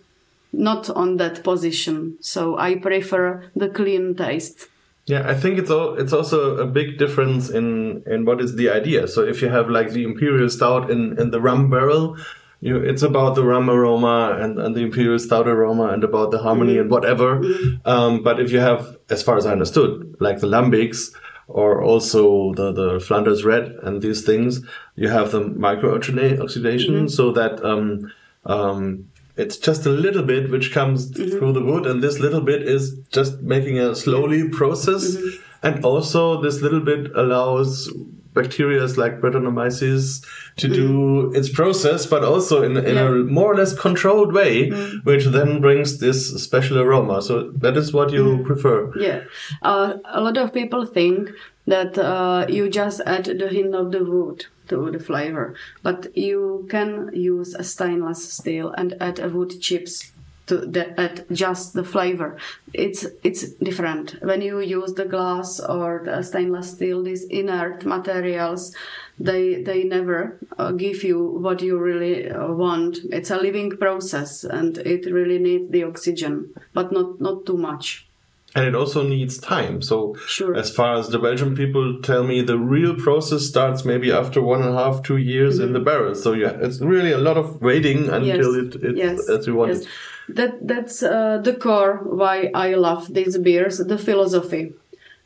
not 0.53 0.91
on 0.91 1.17
that 1.17 1.43
position. 1.45 2.19
So 2.21 2.59
I 2.59 2.75
prefer 2.75 3.51
the 3.57 3.69
clean 3.69 4.15
taste. 4.15 4.69
Yeah, 5.07 5.29
I 5.29 5.35
think 5.35 5.59
it's 5.59 5.71
all, 5.71 5.95
it's 5.95 6.13
also 6.13 6.57
a 6.59 6.67
big 6.67 6.99
difference 6.99 7.51
in 7.51 8.03
in 8.07 8.25
what 8.25 8.41
is 8.41 8.55
the 8.55 8.71
idea. 8.71 9.09
So 9.09 9.25
if 9.25 9.43
you 9.43 9.49
have 9.49 9.69
like 9.69 9.91
the 9.91 10.05
imperial 10.05 10.49
stout 10.49 10.91
in 10.91 11.19
in 11.19 11.31
the 11.31 11.41
rum 11.41 11.71
barrel, 11.71 12.17
you 12.61 12.77
it's 12.77 13.03
about 13.03 13.35
the 13.35 13.43
rum 13.43 13.69
aroma 13.69 14.39
and, 14.41 14.59
and 14.61 14.77
the 14.77 14.81
imperial 14.81 15.19
stout 15.19 15.49
aroma 15.49 15.89
and 15.89 16.05
about 16.05 16.31
the 16.31 16.39
harmony 16.39 16.75
mm-hmm. 16.75 16.83
and 16.83 16.91
whatever. 16.91 17.41
Mm-hmm. 17.41 17.89
Um, 17.89 18.23
but 18.23 18.39
if 18.39 18.53
you 18.53 18.61
have, 18.61 18.97
as 19.11 19.23
far 19.23 19.37
as 19.37 19.45
I 19.45 19.53
understood, 19.53 20.17
like 20.21 20.39
the 20.39 20.47
lambics 20.47 21.13
or 21.49 21.83
also 21.83 22.55
the 22.55 22.71
the 22.73 23.01
Flanders 23.01 23.45
red 23.45 23.65
and 23.83 24.03
these 24.03 24.23
things, 24.25 24.65
you 24.95 25.09
have 25.09 25.33
the 25.33 25.41
micro 25.41 25.97
oxidation, 25.97 26.95
mm-hmm. 26.95 27.07
so 27.09 27.33
that 27.33 27.65
um, 27.65 28.13
um, 28.45 29.09
it's 29.37 29.57
just 29.57 29.87
a 29.87 29.91
little 29.91 30.23
bit 30.23 30.51
which 30.51 30.73
comes 30.73 31.11
mm-hmm. 31.11 31.39
through 31.39 31.53
the 31.53 31.65
wood, 31.65 31.87
and 31.87 32.03
this 32.03 32.19
little 32.19 32.41
bit 32.41 32.63
is 32.63 32.99
just 33.11 33.41
making 33.41 33.79
a 33.79 33.95
slowly 33.95 34.49
process. 34.49 35.17
Mm-hmm. 35.17 35.43
And 35.65 35.85
also, 35.85 36.43
this 36.43 36.61
little 36.61 36.81
bit 36.81 37.13
allows 37.15 37.89
bacteria 38.35 38.85
like 38.97 39.21
Brettanomyces 39.21 40.25
to 40.57 40.69
mm. 40.69 40.75
do 40.75 40.89
mm-hmm. 40.89 41.37
its 41.37 41.49
process, 41.49 42.07
but 42.07 42.25
also 42.25 42.63
in, 42.63 42.77
in 42.77 42.97
yeah. 42.97 43.09
a 43.09 43.11
more 43.11 43.53
or 43.53 43.57
less 43.57 43.79
controlled 43.79 44.33
way, 44.33 44.71
mm. 44.71 45.05
which 45.05 45.27
then 45.27 45.61
brings 45.61 45.99
this 45.99 46.43
special 46.43 46.79
aroma. 46.79 47.23
So 47.23 47.51
that 47.53 47.77
is 47.77 47.93
what 47.93 48.11
you 48.13 48.39
mm. 48.39 48.47
prefer. 48.47 48.93
Yeah. 48.99 49.25
Uh, 49.61 49.99
a 50.05 50.21
lot 50.21 50.37
of 50.37 50.53
people 50.53 50.87
think 50.87 51.31
that 51.67 51.97
uh, 51.99 52.47
you 52.49 52.69
just 52.69 53.01
add 53.07 53.27
the 53.27 53.49
hint 53.49 53.75
of 53.75 53.93
the 53.93 54.05
wood 54.05 54.47
to 54.73 54.91
the 54.91 54.99
flavor. 54.99 55.55
But 55.83 56.17
you 56.17 56.67
can 56.71 57.11
use 57.13 57.55
a 57.55 57.65
stainless 57.65 58.33
steel 58.33 58.73
and 58.79 58.97
add 59.01 59.19
a 59.19 59.29
wood 59.29 59.61
chips 59.61 60.13
to 60.47 60.57
the, 60.57 60.85
add 61.01 61.25
just 61.31 61.75
the 61.75 61.85
flavor. 61.85 62.37
It's 62.73 63.07
it's 63.23 63.43
different 63.69 64.17
when 64.23 64.41
you 64.43 64.61
use 64.61 64.93
the 64.95 65.05
glass 65.05 65.61
or 65.61 66.03
the 66.05 66.23
stainless 66.23 66.73
steel. 66.73 67.03
These 67.03 67.25
inert 67.25 67.85
materials, 67.85 68.75
they 69.19 69.63
they 69.63 69.85
never 69.85 70.39
uh, 70.59 70.73
give 70.73 71.05
you 71.05 71.19
what 71.45 71.63
you 71.63 71.79
really 71.79 72.31
uh, 72.31 72.53
want. 72.53 72.99
It's 73.11 73.31
a 73.31 73.43
living 73.49 73.71
process, 73.77 74.45
and 74.45 74.79
it 74.79 75.07
really 75.13 75.39
needs 75.39 75.71
the 75.71 75.85
oxygen, 75.85 76.35
but 76.73 76.93
not 76.93 77.21
not 77.21 77.47
too 77.47 77.57
much 77.57 78.07
and 78.55 78.67
it 78.67 78.75
also 78.75 79.03
needs 79.03 79.39
time. 79.39 79.81
So, 79.83 80.15
sure. 80.27 80.55
as 80.55 80.75
far 80.75 80.95
as 80.97 81.09
the 81.09 81.19
Belgian 81.19 81.57
people 81.57 82.01
tell 82.03 82.23
me, 82.23 82.43
the 82.43 82.59
real 82.59 82.95
process 82.95 83.43
starts 83.43 83.85
maybe 83.85 84.13
after 84.13 84.43
one 84.43 84.61
and 84.63 84.75
a 84.75 84.79
half, 84.79 85.03
two 85.03 85.17
years 85.17 85.55
mm-hmm. 85.55 85.69
in 85.69 85.73
the 85.73 85.79
mm-hmm. 85.79 85.85
barrel. 85.85 86.15
So, 86.15 86.33
yeah, 86.33 86.53
it's 86.61 86.81
really 86.81 87.13
a 87.13 87.19
lot 87.19 87.37
of 87.37 87.63
waiting 87.63 88.09
until 88.09 88.57
yes. 88.57 88.75
it, 88.75 88.85
it 88.85 88.97
yes. 88.97 89.29
as 89.29 89.47
you 89.47 89.55
want 89.55 89.73
yes. 89.73 89.83
it. 89.83 89.89
That 90.29 90.67
that's 90.67 91.03
uh, 91.03 91.39
the 91.43 91.55
core 91.55 92.01
why 92.05 92.51
I 92.55 92.75
love 92.75 93.13
these 93.13 93.37
beers. 93.39 93.79
The 93.79 93.99
philosophy, 93.99 94.73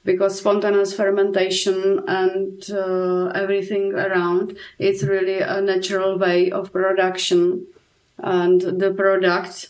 because 0.05 0.39
spontaneous 0.39 0.95
fermentation 0.95 2.03
and 2.09 2.65
uh, 2.71 3.27
everything 3.35 3.93
around, 3.93 4.57
it's 4.79 5.03
really 5.03 5.41
a 5.41 5.61
natural 5.61 6.19
way 6.19 6.51
of 6.51 6.73
production, 6.73 7.67
and 8.19 8.61
the 8.61 8.91
product 8.97 9.69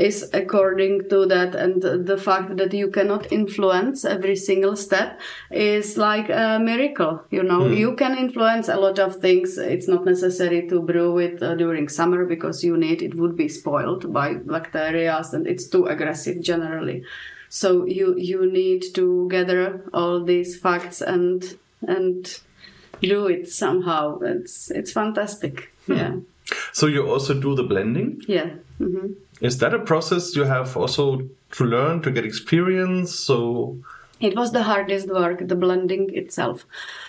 is 0.00 0.30
according 0.32 1.08
to 1.08 1.26
that 1.26 1.54
and 1.54 1.82
the 1.82 2.16
fact 2.16 2.56
that 2.56 2.72
you 2.72 2.90
cannot 2.90 3.30
influence 3.30 4.04
every 4.04 4.36
single 4.36 4.76
step 4.76 5.20
is 5.50 5.96
like 5.96 6.28
a 6.28 6.58
miracle 6.58 7.22
you 7.30 7.42
know? 7.42 7.60
Mm. 7.60 7.76
you 7.76 7.94
can 7.94 8.16
influence 8.16 8.68
a 8.68 8.76
lot 8.76 8.98
of 8.98 9.16
things. 9.16 9.58
It's 9.58 9.88
not 9.88 10.04
necessary 10.04 10.68
to 10.68 10.80
brew 10.80 11.18
it 11.18 11.42
uh, 11.42 11.54
during 11.54 11.88
summer 11.88 12.24
because 12.24 12.64
you 12.64 12.76
need 12.76 13.02
it 13.02 13.14
would 13.14 13.36
be 13.36 13.48
spoiled 13.48 14.12
by 14.12 14.34
bacteria 14.34 15.20
and 15.32 15.46
it's 15.46 15.66
too 15.68 15.86
aggressive 15.86 16.40
generally. 16.40 17.04
So 17.48 17.84
you 17.84 18.16
you 18.16 18.50
need 18.50 18.84
to 18.94 19.28
gather 19.28 19.82
all 19.92 20.24
these 20.24 20.58
facts 20.58 21.00
and 21.02 21.58
and 21.86 22.40
do 23.02 23.26
it 23.26 23.48
somehow. 23.48 24.20
It's 24.20 24.70
it's 24.70 24.92
fantastic. 24.92 25.72
Mm. 25.88 25.96
yeah. 25.96 26.14
So 26.72 26.86
you 26.86 27.08
also 27.08 27.34
do 27.34 27.54
the 27.54 27.62
blending? 27.62 28.22
Yeah. 28.26 28.50
Mm-hmm. 28.80 29.12
Is 29.40 29.58
that 29.58 29.74
a 29.74 29.78
process 29.78 30.36
you 30.36 30.44
have 30.44 30.76
also 30.76 31.22
to 31.52 31.64
learn 31.64 32.02
to 32.02 32.10
get 32.10 32.24
experience? 32.24 33.14
So 33.14 33.78
it 34.20 34.36
was 34.36 34.52
the 34.52 34.62
hardest 34.62 35.08
work, 35.08 35.48
the 35.48 35.56
blending 35.56 36.14
itself. 36.14 36.66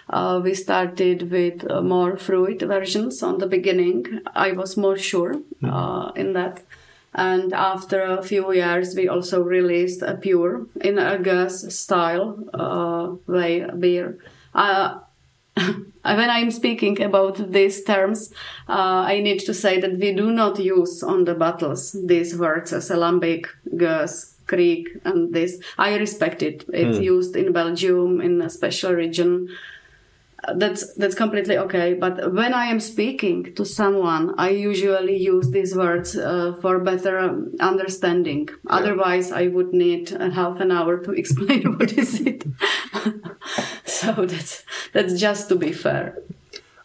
Uh, 0.10 0.40
we 0.44 0.54
started 0.54 1.30
with 1.30 1.70
uh, 1.70 1.82
more 1.82 2.16
fruit 2.18 2.62
versions 2.62 3.22
on 3.22 3.40
the 3.40 3.48
beginning. 3.48 4.22
I 4.34 4.54
was 4.54 4.78
more 4.78 4.98
sure 4.98 5.34
hmm. 5.34 5.70
uh, 5.70 6.12
in 6.12 6.34
that. 6.34 6.64
And 7.14 7.54
after 7.54 8.02
a 8.02 8.24
few 8.24 8.54
years, 8.54 8.96
we 8.96 9.10
also 9.10 9.44
released 9.44 10.02
a 10.02 10.16
pure 10.16 10.68
in 10.80 10.98
a 10.98 11.18
gueuze 11.18 11.70
style 11.72 12.40
uh, 12.54 13.16
way 13.28 13.66
beer. 13.78 14.18
When 16.04 16.30
I'm 16.30 16.50
speaking 16.50 17.02
about 17.02 17.52
these 17.52 17.84
terms, 17.84 18.34
uh, 18.68 19.06
I 19.06 19.22
need 19.22 19.40
to 19.42 19.54
say 19.54 19.80
that 19.80 20.00
we 20.00 20.14
do 20.14 20.32
not 20.32 20.58
use 20.58 21.04
on 21.04 21.26
the 21.26 21.36
bottles 21.36 21.96
these 22.06 22.38
words 22.38 22.74
as 22.74 22.90
alembic, 22.90 23.48
gueuze, 23.76 24.34
kriek, 24.48 24.88
and 25.06 25.34
this. 25.34 25.60
I 25.78 25.96
respect 25.98 26.42
it. 26.42 26.66
It's 26.74 26.98
mm. 26.98 27.04
used 27.04 27.36
in 27.36 27.54
Belgium 27.54 28.20
in 28.20 28.42
a 28.42 28.50
special 28.50 28.94
region 28.94 29.50
that's 30.56 30.94
that's 30.96 31.16
completely 31.16 31.58
okay. 31.58 31.94
But 31.94 32.34
when 32.34 32.54
i 32.54 32.66
am 32.66 32.80
speaking 32.80 33.54
to 33.56 33.66
someone 33.66 34.34
i 34.38 34.50
usually 34.50 35.18
use 35.18 35.52
these 35.52 35.76
words 35.76 36.18
uh, 36.18 36.54
for 36.62 36.80
better 36.80 37.20
um, 37.20 37.54
understanding. 37.60 38.50
Yeah. 38.50 38.78
otherwise 38.78 39.32
i 39.32 39.48
would 39.48 39.74
need 39.74 40.12
a 40.12 40.30
half 40.32 40.60
an 40.60 40.72
hour 40.72 40.98
to 40.98 41.12
explain 41.22 41.78
what 41.78 41.92
is 41.94 42.22
it. 42.22 42.44
So 43.86 44.26
that's 44.26 44.64
that's 44.94 45.20
just 45.20 45.50
to 45.50 45.56
be 45.56 45.72
fair. 45.72 46.18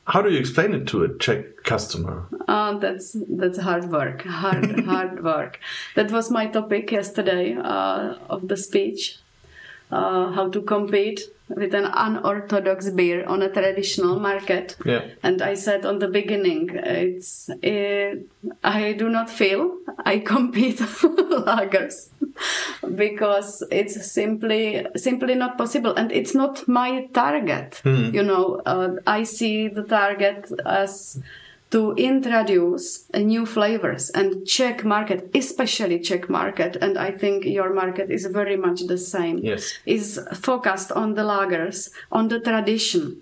How 0.07 0.23
do 0.23 0.31
you 0.31 0.39
explain 0.39 0.75
it 0.75 0.87
to 0.89 1.03
a 1.05 1.09
czech 1.19 1.65
customer? 1.65 2.27
Uh, 2.47 2.79
that's 2.79 3.17
that's 3.29 3.59
hard 3.59 3.91
work. 3.91 4.23
Hard 4.23 4.81
hard 4.85 5.25
work. 5.25 5.59
That 5.95 6.11
was 6.13 6.31
my 6.31 6.47
topic 6.47 6.93
yesterday 6.93 7.57
uh, 7.57 8.15
of 8.29 8.49
the 8.49 8.57
speech. 8.57 9.19
Uh, 9.91 10.33
how 10.33 10.49
to 10.51 10.61
compete 10.63 11.21
with 11.49 11.75
an 11.75 11.85
unorthodox 11.85 12.91
beer 12.91 13.25
on 13.27 13.43
a 13.43 13.49
traditional 13.49 14.19
market. 14.19 14.77
Yeah. 14.85 15.07
And 15.23 15.43
I 15.43 15.55
said 15.55 15.87
on 15.87 15.99
the 15.99 16.09
beginning, 16.09 16.71
it's 16.73 17.49
it, 17.63 18.27
I 18.65 18.93
do 18.93 19.09
not 19.09 19.31
feel 19.31 19.79
I 19.99 20.19
compete 20.35 20.79
lagers 20.79 22.09
because 22.95 23.63
it's 23.71 24.11
simply 24.11 24.87
simply 24.97 25.35
not 25.35 25.57
possible, 25.57 25.95
and 25.95 26.11
it's 26.11 26.35
not 26.35 26.67
my 26.67 27.07
target. 27.13 27.81
Mm. 27.85 28.15
You 28.15 28.23
know, 28.23 28.63
uh, 28.67 28.97
I 29.07 29.23
see 29.23 29.69
the 29.69 29.85
target 29.85 30.51
as 30.65 31.21
to 31.71 31.93
introduce 31.95 33.11
new 33.15 33.45
flavors 33.45 34.11
and 34.11 34.47
Czech 34.47 34.85
market, 34.85 35.31
especially 35.35 35.99
Czech 35.99 36.29
market, 36.29 36.77
and 36.77 36.97
I 36.97 37.11
think 37.11 37.45
your 37.45 37.73
market 37.75 38.11
is 38.11 38.27
very 38.27 38.57
much 38.57 38.87
the 38.87 38.99
same. 38.99 39.39
Yes, 39.39 39.79
is 39.85 40.21
focused 40.35 40.93
on 40.93 41.15
the 41.15 41.23
lagers, 41.23 41.91
on 42.13 42.29
the 42.29 42.41
tradition. 42.41 43.17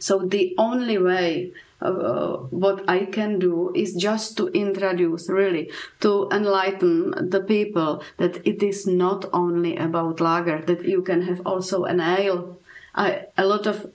So 0.00 0.20
the 0.20 0.54
only 0.58 0.96
way 0.98 1.52
uh, 1.80 2.36
what 2.50 2.88
I 2.88 3.04
can 3.04 3.38
do 3.38 3.72
is 3.74 3.94
just 3.94 4.36
to 4.38 4.48
introduce, 4.48 5.28
really, 5.28 5.70
to 6.00 6.28
enlighten 6.32 7.30
the 7.30 7.40
people 7.40 8.02
that 8.16 8.46
it 8.46 8.62
is 8.62 8.86
not 8.86 9.26
only 9.32 9.76
about 9.76 10.20
lager, 10.20 10.60
that 10.62 10.84
you 10.84 11.02
can 11.02 11.22
have 11.22 11.40
also 11.46 11.84
an 11.84 12.00
ale. 12.00 12.58
I, 12.94 13.26
a 13.36 13.44
lot 13.44 13.66
of 13.66 13.92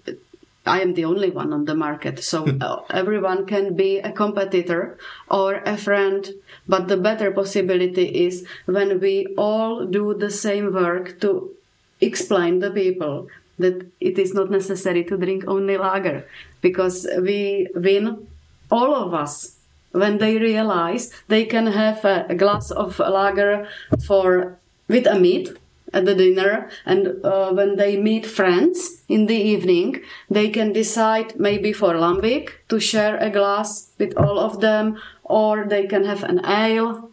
I 0.65 0.81
am 0.81 0.93
the 0.93 1.05
only 1.05 1.29
one 1.29 1.51
on 1.51 1.65
the 1.65 1.75
market. 1.75 2.23
So 2.23 2.45
uh, 2.61 2.83
everyone 2.89 3.45
can 3.45 3.75
be 3.75 3.99
a 3.99 4.11
competitor 4.11 4.97
or 5.29 5.55
a 5.65 5.77
friend. 5.77 6.27
But 6.67 6.87
the 6.87 6.97
better 6.97 7.31
possibility 7.31 8.25
is 8.25 8.45
when 8.65 8.99
we 8.99 9.27
all 9.37 9.85
do 9.85 10.13
the 10.13 10.31
same 10.31 10.73
work 10.73 11.19
to 11.21 11.51
explain 11.99 12.59
the 12.59 12.71
people 12.71 13.27
that 13.59 13.85
it 13.99 14.17
is 14.17 14.33
not 14.33 14.49
necessary 14.49 15.03
to 15.05 15.17
drink 15.17 15.43
only 15.47 15.77
lager 15.77 16.25
because 16.61 17.07
we 17.21 17.67
win 17.75 18.27
all 18.71 18.95
of 18.95 19.13
us 19.13 19.57
when 19.91 20.17
they 20.17 20.37
realize 20.37 21.11
they 21.27 21.45
can 21.45 21.67
have 21.67 22.03
a, 22.03 22.33
glass 22.35 22.71
of 22.71 22.97
lager 22.99 23.67
for 24.05 24.57
with 24.87 25.05
a 25.05 25.19
meat 25.19 25.55
at 25.93 26.05
the 26.05 26.15
dinner 26.15 26.69
and 26.85 27.23
uh, 27.23 27.51
when 27.51 27.75
they 27.75 27.95
meet 27.95 28.25
friends 28.25 29.03
in 29.07 29.27
the 29.27 29.35
evening 29.35 30.01
they 30.29 30.49
can 30.49 30.73
decide 30.73 31.39
maybe 31.39 31.71
for 31.71 31.93
lambic 31.93 32.49
to 32.67 32.79
share 32.79 33.17
a 33.17 33.29
glass 33.29 33.91
with 33.99 34.17
all 34.17 34.39
of 34.39 34.59
them 34.61 34.97
or 35.23 35.65
they 35.65 35.85
can 35.87 36.03
have 36.05 36.23
an 36.23 36.43
ale 36.45 37.09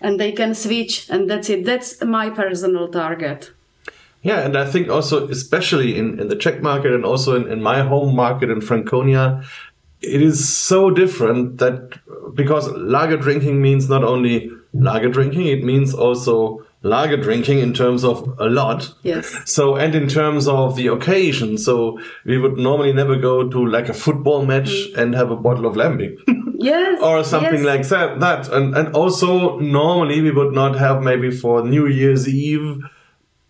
and 0.00 0.18
they 0.18 0.32
can 0.32 0.54
switch 0.54 1.08
and 1.10 1.28
that's 1.30 1.48
it. 1.50 1.64
That's 1.64 2.02
my 2.02 2.30
personal 2.30 2.88
target. 2.88 3.50
Yeah, 4.22 4.40
and 4.40 4.56
I 4.56 4.64
think 4.64 4.88
also, 4.88 5.28
especially 5.28 5.96
in, 5.96 6.18
in 6.20 6.28
the 6.28 6.36
Czech 6.36 6.60
market 6.60 6.92
and 6.92 7.04
also 7.04 7.36
in, 7.36 7.50
in 7.50 7.62
my 7.62 7.82
home 7.82 8.14
market 8.14 8.50
in 8.50 8.60
Franconia, 8.60 9.44
it 10.00 10.22
is 10.22 10.48
so 10.48 10.90
different 10.90 11.58
that 11.58 11.98
because 12.34 12.68
lager 12.72 13.16
drinking 13.16 13.62
means 13.62 13.88
not 13.88 14.04
only 14.04 14.50
lager 14.72 15.08
drinking, 15.08 15.46
it 15.46 15.64
means 15.64 15.94
also 15.94 16.64
lager 16.82 17.16
drinking 17.16 17.58
in 17.58 17.74
terms 17.74 18.04
of 18.04 18.36
a 18.38 18.46
lot. 18.46 18.94
Yes. 19.02 19.36
So, 19.46 19.76
and 19.76 19.94
in 19.94 20.08
terms 20.08 20.46
of 20.46 20.76
the 20.76 20.86
occasion. 20.88 21.58
So, 21.58 21.98
we 22.24 22.38
would 22.38 22.56
normally 22.56 22.92
never 22.92 23.16
go 23.16 23.48
to 23.48 23.66
like 23.66 23.88
a 23.88 23.94
football 23.94 24.46
match 24.46 24.70
mm. 24.70 24.96
and 24.96 25.14
have 25.14 25.30
a 25.30 25.36
bottle 25.36 25.66
of 25.66 25.74
lambic. 25.74 26.16
yes. 26.58 27.02
or 27.02 27.24
something 27.24 27.64
yes. 27.64 27.64
like 27.64 27.88
that. 27.88 28.20
That. 28.20 28.48
And, 28.52 28.76
and 28.76 28.94
also, 28.94 29.58
normally 29.58 30.20
we 30.20 30.30
would 30.30 30.52
not 30.52 30.78
have 30.78 31.02
maybe 31.02 31.30
for 31.30 31.62
New 31.62 31.86
Year's 31.86 32.28
Eve 32.28 32.82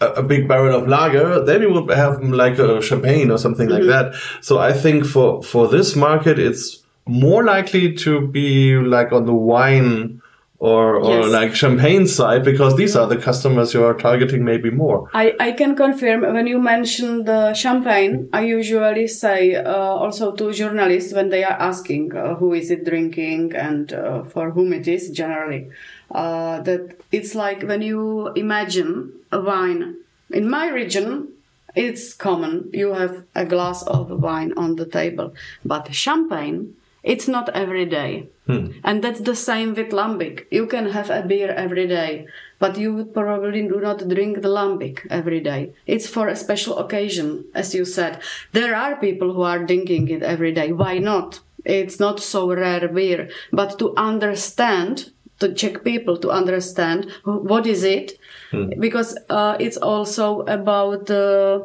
a, 0.00 0.22
big 0.22 0.46
barrel 0.46 0.80
of 0.80 0.88
lager, 0.88 1.44
then 1.44 1.60
we 1.60 1.66
would 1.66 1.90
have 1.90 2.22
like 2.22 2.58
a 2.58 2.80
champagne 2.80 3.30
or 3.30 3.38
something 3.38 3.68
mm-hmm. 3.68 3.88
like 3.88 4.12
that. 4.12 4.20
So 4.40 4.58
I 4.58 4.72
think 4.72 5.04
for 5.04 5.42
for 5.42 5.68
this 5.68 5.96
market, 5.96 6.38
it's 6.38 6.84
more 7.06 7.42
likely 7.42 7.94
to 7.94 8.28
be 8.28 8.76
like 8.76 9.12
on 9.12 9.26
the 9.26 9.34
wine 9.34 10.17
or, 10.60 10.96
or 10.96 11.20
yes. 11.20 11.26
like 11.28 11.54
champagne 11.54 12.06
side 12.06 12.44
because 12.44 12.76
these 12.76 12.96
are 12.96 13.06
the 13.06 13.16
customers 13.16 13.72
you 13.74 13.84
are 13.84 13.94
targeting 13.94 14.44
maybe 14.44 14.70
more. 14.70 15.08
I, 15.14 15.34
I 15.38 15.52
can 15.52 15.76
confirm 15.76 16.22
when 16.22 16.46
you 16.48 16.58
mention 16.58 17.24
the 17.24 17.54
champagne, 17.54 18.28
I 18.32 18.44
usually 18.44 19.06
say 19.06 19.54
uh, 19.54 19.72
also 19.72 20.32
to 20.32 20.52
journalists 20.52 21.12
when 21.12 21.28
they 21.28 21.44
are 21.44 21.52
asking 21.52 22.14
uh, 22.16 22.34
who 22.34 22.54
is 22.54 22.70
it 22.70 22.84
drinking 22.84 23.54
and 23.54 23.92
uh, 23.92 24.24
for 24.24 24.50
whom 24.50 24.72
it 24.72 24.88
is 24.88 25.10
generally 25.10 25.70
uh, 26.10 26.60
that 26.62 26.96
it's 27.12 27.34
like 27.34 27.62
when 27.62 27.82
you 27.82 28.28
imagine 28.34 29.12
a 29.30 29.40
wine. 29.40 29.96
In 30.30 30.48
my 30.50 30.68
region, 30.68 31.28
it's 31.74 32.12
common. 32.14 32.70
You 32.72 32.94
have 32.94 33.24
a 33.34 33.44
glass 33.44 33.82
of 33.84 34.10
wine 34.10 34.52
on 34.56 34.76
the 34.76 34.86
table, 34.86 35.34
but 35.64 35.94
champagne, 35.94 36.74
it's 37.08 37.26
not 37.26 37.48
every 37.54 37.86
day. 37.86 38.28
Hmm. 38.46 38.66
And 38.84 39.02
that's 39.02 39.20
the 39.20 39.34
same 39.34 39.74
with 39.74 39.90
lambic. 39.92 40.44
You 40.50 40.66
can 40.66 40.90
have 40.90 41.08
a 41.10 41.22
beer 41.22 41.50
every 41.50 41.86
day, 41.88 42.26
but 42.58 42.76
you 42.76 42.94
would 42.94 43.14
probably 43.14 43.62
do 43.66 43.80
not 43.80 44.06
drink 44.08 44.42
the 44.42 44.48
lambic 44.48 45.06
every 45.10 45.40
day. 45.40 45.72
It's 45.86 46.06
for 46.06 46.28
a 46.28 46.36
special 46.36 46.78
occasion, 46.78 47.46
as 47.54 47.74
you 47.74 47.86
said. 47.86 48.20
There 48.52 48.76
are 48.76 48.96
people 48.96 49.32
who 49.32 49.42
are 49.42 49.64
drinking 49.64 50.08
it 50.08 50.22
every 50.22 50.52
day. 50.52 50.72
Why 50.72 50.98
not? 50.98 51.40
It's 51.64 51.98
not 51.98 52.20
so 52.20 52.54
rare 52.54 52.88
beer, 52.88 53.30
but 53.52 53.78
to 53.78 53.94
understand 53.96 55.10
to 55.40 55.54
Czech 55.54 55.84
people 55.84 56.16
to 56.18 56.30
understand 56.30 57.06
what 57.24 57.64
is 57.66 57.84
it, 57.84 58.18
hmm. 58.50 58.70
because 58.80 59.16
uh, 59.30 59.56
it's 59.60 59.76
also 59.76 60.40
about 60.40 61.08
uh, 61.10 61.60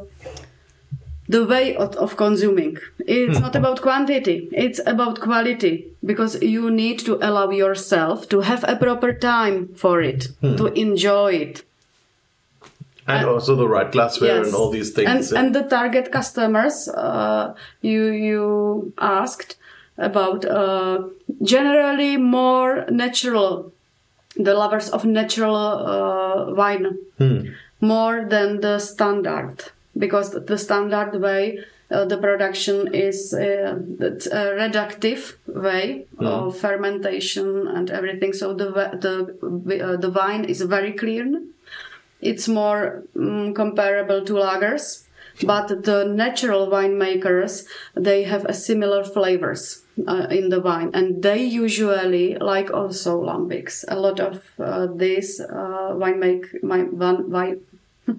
the 1.28 1.46
way 1.46 1.76
of, 1.76 1.96
of 1.96 2.18
consuming. 2.18 2.78
It's 3.00 3.38
hmm. 3.38 3.44
not 3.44 3.56
about 3.56 3.82
quantity; 3.82 4.50
it's 4.52 4.80
about 4.86 5.20
quality. 5.20 5.88
Because 6.06 6.42
you 6.42 6.70
need 6.70 7.00
to 7.00 7.16
allow 7.16 7.50
yourself 7.50 8.28
to 8.30 8.42
have 8.42 8.64
a 8.68 8.76
proper 8.76 9.14
time 9.14 9.70
for 9.76 10.02
it, 10.02 10.28
hmm. 10.42 10.56
to 10.58 10.68
enjoy 10.68 11.34
it. 11.34 11.64
And, 13.06 13.20
and, 13.20 13.30
also 13.30 13.56
the 13.56 13.68
right 13.68 13.92
glassware 13.92 14.38
yes. 14.38 14.48
and 14.48 14.56
all 14.56 14.70
these 14.70 14.92
things. 14.92 15.32
And, 15.32 15.46
and 15.48 15.56
the 15.56 15.64
target 15.64 16.12
customers 16.12 16.88
uh, 16.88 17.54
you 17.82 18.12
you 18.12 18.94
asked 18.98 19.58
about 19.98 20.46
uh, 20.46 21.04
generally 21.42 22.18
more 22.18 22.86
natural 22.90 23.72
the 24.36 24.54
lovers 24.54 24.90
of 24.90 25.06
natural 25.06 25.56
uh, 25.56 26.54
wine 26.54 26.98
hmm. 27.18 27.50
more 27.82 28.26
than 28.26 28.62
the 28.62 28.80
standard 28.80 29.64
because 29.98 30.32
the 30.32 30.58
standard 30.58 31.22
way 31.22 31.60
uh, 31.92 32.06
the 32.06 32.18
production 32.18 32.94
is 32.94 33.34
uh, 33.34 33.76
a 33.78 34.44
reductive 34.58 35.36
way 35.48 36.08
hmm. 36.18 36.26
of 36.26 36.58
fermentation 36.58 37.68
and 37.68 37.92
everything. 37.92 38.34
So 38.34 38.54
the 38.54 38.72
the 38.72 39.84
uh, 39.84 39.98
the 39.98 40.10
wine 40.10 40.46
is 40.46 40.62
very 40.62 40.94
clean. 40.94 41.54
It's 42.22 42.48
more 42.48 43.04
um, 43.16 43.54
comparable 43.54 44.24
to 44.26 44.34
lagers 44.34 45.04
but 45.42 45.84
the 45.84 46.06
natural 46.06 46.68
winemakers 46.68 47.66
they 47.96 48.24
have 48.24 48.46
a 48.46 48.54
similar 48.54 49.04
flavors 49.04 49.84
uh, 50.08 50.28
in 50.30 50.50
the 50.50 50.62
wine. 50.62 50.92
And 50.94 51.24
they 51.24 51.44
usually 51.44 52.36
like 52.36 52.72
also 52.72 53.22
lambics 53.22 53.84
a 53.88 54.00
lot 54.00 54.20
of 54.20 54.44
uh, 54.60 54.88
these 54.96 55.40
uh, 55.40 55.94
wine 55.96 56.20
wine, 56.62 56.98
wine 57.30 57.62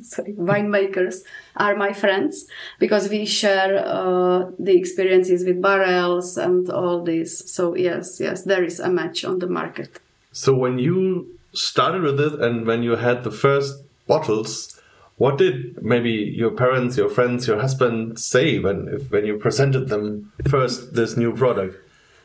sorry 0.01 0.33
winemakers 0.33 1.23
are 1.57 1.77
my 1.77 1.93
friends 1.93 2.47
because 2.79 3.09
we 3.09 3.25
share 3.25 3.85
uh, 3.87 4.51
the 4.59 4.77
experiences 4.77 5.45
with 5.45 5.61
barrels 5.63 6.37
and 6.37 6.69
all 6.71 7.03
this 7.03 7.39
so 7.47 7.75
yes 7.75 8.21
yes 8.21 8.43
there 8.43 8.65
is 8.65 8.81
a 8.81 8.89
match 8.89 9.25
on 9.25 9.39
the 9.39 9.47
market 9.47 10.01
so 10.33 10.55
when 10.55 10.79
you 10.79 11.29
started 11.53 12.03
with 12.03 12.21
it 12.21 12.35
and 12.41 12.67
when 12.67 12.83
you 12.83 12.97
had 12.97 13.23
the 13.23 13.31
first 13.31 13.83
bottles 14.07 14.75
what 15.17 15.39
did 15.39 15.83
maybe 15.83 16.11
your 16.11 16.51
parents, 16.51 16.97
your 16.97 17.09
friends, 17.09 17.47
your 17.47 17.61
husband 17.61 18.19
say 18.19 18.59
when 18.59 18.87
when 19.11 19.25
you 19.25 19.39
presented 19.39 19.89
them 19.89 20.33
first 20.49 20.95
this 20.95 21.17
new 21.17 21.33
product? 21.33 21.77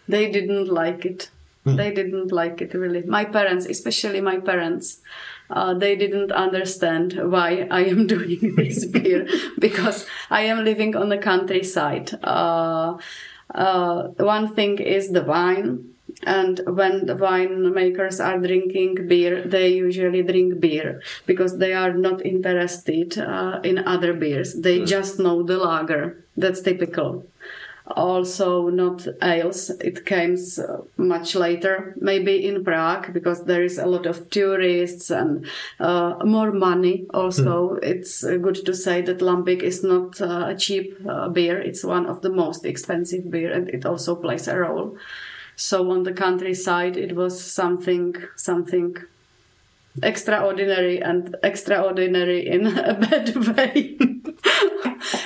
They 0.08 0.32
didn't 0.32 0.70
like 0.70 1.06
it. 1.06 1.30
Hmm. 1.66 1.76
They 1.76 1.92
didn't 1.94 2.32
like 2.32 2.62
it 2.62 2.74
really. 2.74 3.04
My 3.04 3.26
parents, 3.26 3.68
especially 3.68 4.22
my 4.22 4.40
parents, 4.40 5.02
uh, 5.50 5.74
they 5.74 5.96
didn't 5.96 6.32
understand 6.32 7.20
why 7.32 7.68
I 7.72 7.86
am 7.86 8.08
doing 8.16 8.56
this 8.56 8.86
beer 8.86 9.28
because 9.58 10.06
I 10.30 10.42
am 10.42 10.64
living 10.64 10.96
on 10.96 11.10
the 11.10 11.18
countryside. 11.18 12.18
Uh, 12.24 12.98
uh, 13.54 14.04
one 14.18 14.54
thing 14.54 14.78
is 14.78 15.10
the 15.10 15.24
wine 15.24 15.96
and 16.24 16.62
when 16.66 17.06
the 17.06 17.16
winemakers 17.16 18.24
are 18.24 18.38
drinking 18.40 19.08
beer 19.08 19.44
they 19.46 19.70
usually 19.70 20.22
drink 20.22 20.60
beer 20.60 21.02
because 21.26 21.58
they 21.58 21.74
are 21.74 21.94
not 21.94 22.26
interested 22.26 23.18
uh, 23.18 23.60
in 23.64 23.78
other 23.88 24.14
beers 24.14 24.54
they 24.56 24.80
mm. 24.80 24.88
just 24.88 25.20
know 25.20 25.44
the 25.44 25.58
lager 25.58 26.24
that's 26.36 26.62
typical 26.62 27.26
also 27.92 28.70
not 28.70 29.08
ales 29.22 29.70
it 29.82 30.06
uh, 30.12 30.78
much 30.98 31.36
later 31.36 31.96
maybe 32.00 32.46
in 32.46 32.64
prague 32.64 33.14
because 33.14 33.46
there 33.46 33.64
is 33.64 33.78
a 33.78 33.86
lot 33.86 34.06
of 34.06 34.30
tourists 34.30 35.10
and 35.10 35.46
uh, 35.80 36.16
more 36.24 36.52
money 36.52 37.06
also 37.14 37.76
mm. 37.76 37.84
it's 37.84 38.24
uh, 38.24 38.38
good 38.38 38.66
to 38.66 38.74
say 38.74 39.02
that 39.02 39.20
lambic 39.20 39.62
is 39.62 39.84
not 39.84 40.22
uh, 40.22 40.48
a 40.48 40.56
cheap 40.56 40.96
uh, 41.08 41.28
beer 41.30 41.60
it's 41.60 41.84
one 41.84 42.06
of 42.06 42.22
the 42.22 42.30
most 42.30 42.66
expensive 42.66 43.30
beer 43.32 43.52
and 43.52 43.70
it 43.70 43.86
also 43.86 44.16
plays 44.16 44.48
a 44.48 44.58
role 44.58 44.98
so 45.60 45.92
on 45.92 46.04
the 46.04 46.14
countryside, 46.14 46.96
it 46.96 47.18
was 47.18 47.44
something, 47.44 48.16
something 48.38 48.96
extraordinary 50.02 51.02
and 51.02 51.36
extraordinary 51.44 52.48
in 52.48 52.66
a 52.78 52.94
bad 52.94 53.36
way. 53.36 53.98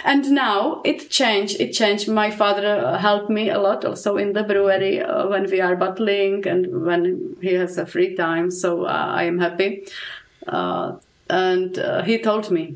And 0.04 0.32
now 0.32 0.82
it 0.84 1.10
changed. 1.10 1.60
It 1.60 1.72
changed. 1.72 2.08
My 2.08 2.30
father 2.30 2.98
helped 2.98 3.30
me 3.30 3.50
a 3.50 3.60
lot 3.60 3.86
also 3.86 4.18
in 4.18 4.34
the 4.34 4.44
brewery 4.44 5.02
uh, 5.02 5.28
when 5.28 5.50
we 5.50 5.62
are 5.62 5.76
bottling 5.76 6.46
and 6.48 6.86
when 6.86 7.38
he 7.42 7.54
has 7.54 7.78
a 7.78 7.86
free 7.86 8.16
time. 8.16 8.52
So 8.52 8.86
uh, 8.86 8.90
I 8.90 9.24
am 9.24 9.40
happy. 9.40 9.88
Uh, 10.46 10.98
and 11.30 11.80
uh, 11.80 12.04
he 12.04 12.20
told 12.20 12.52
me, 12.52 12.76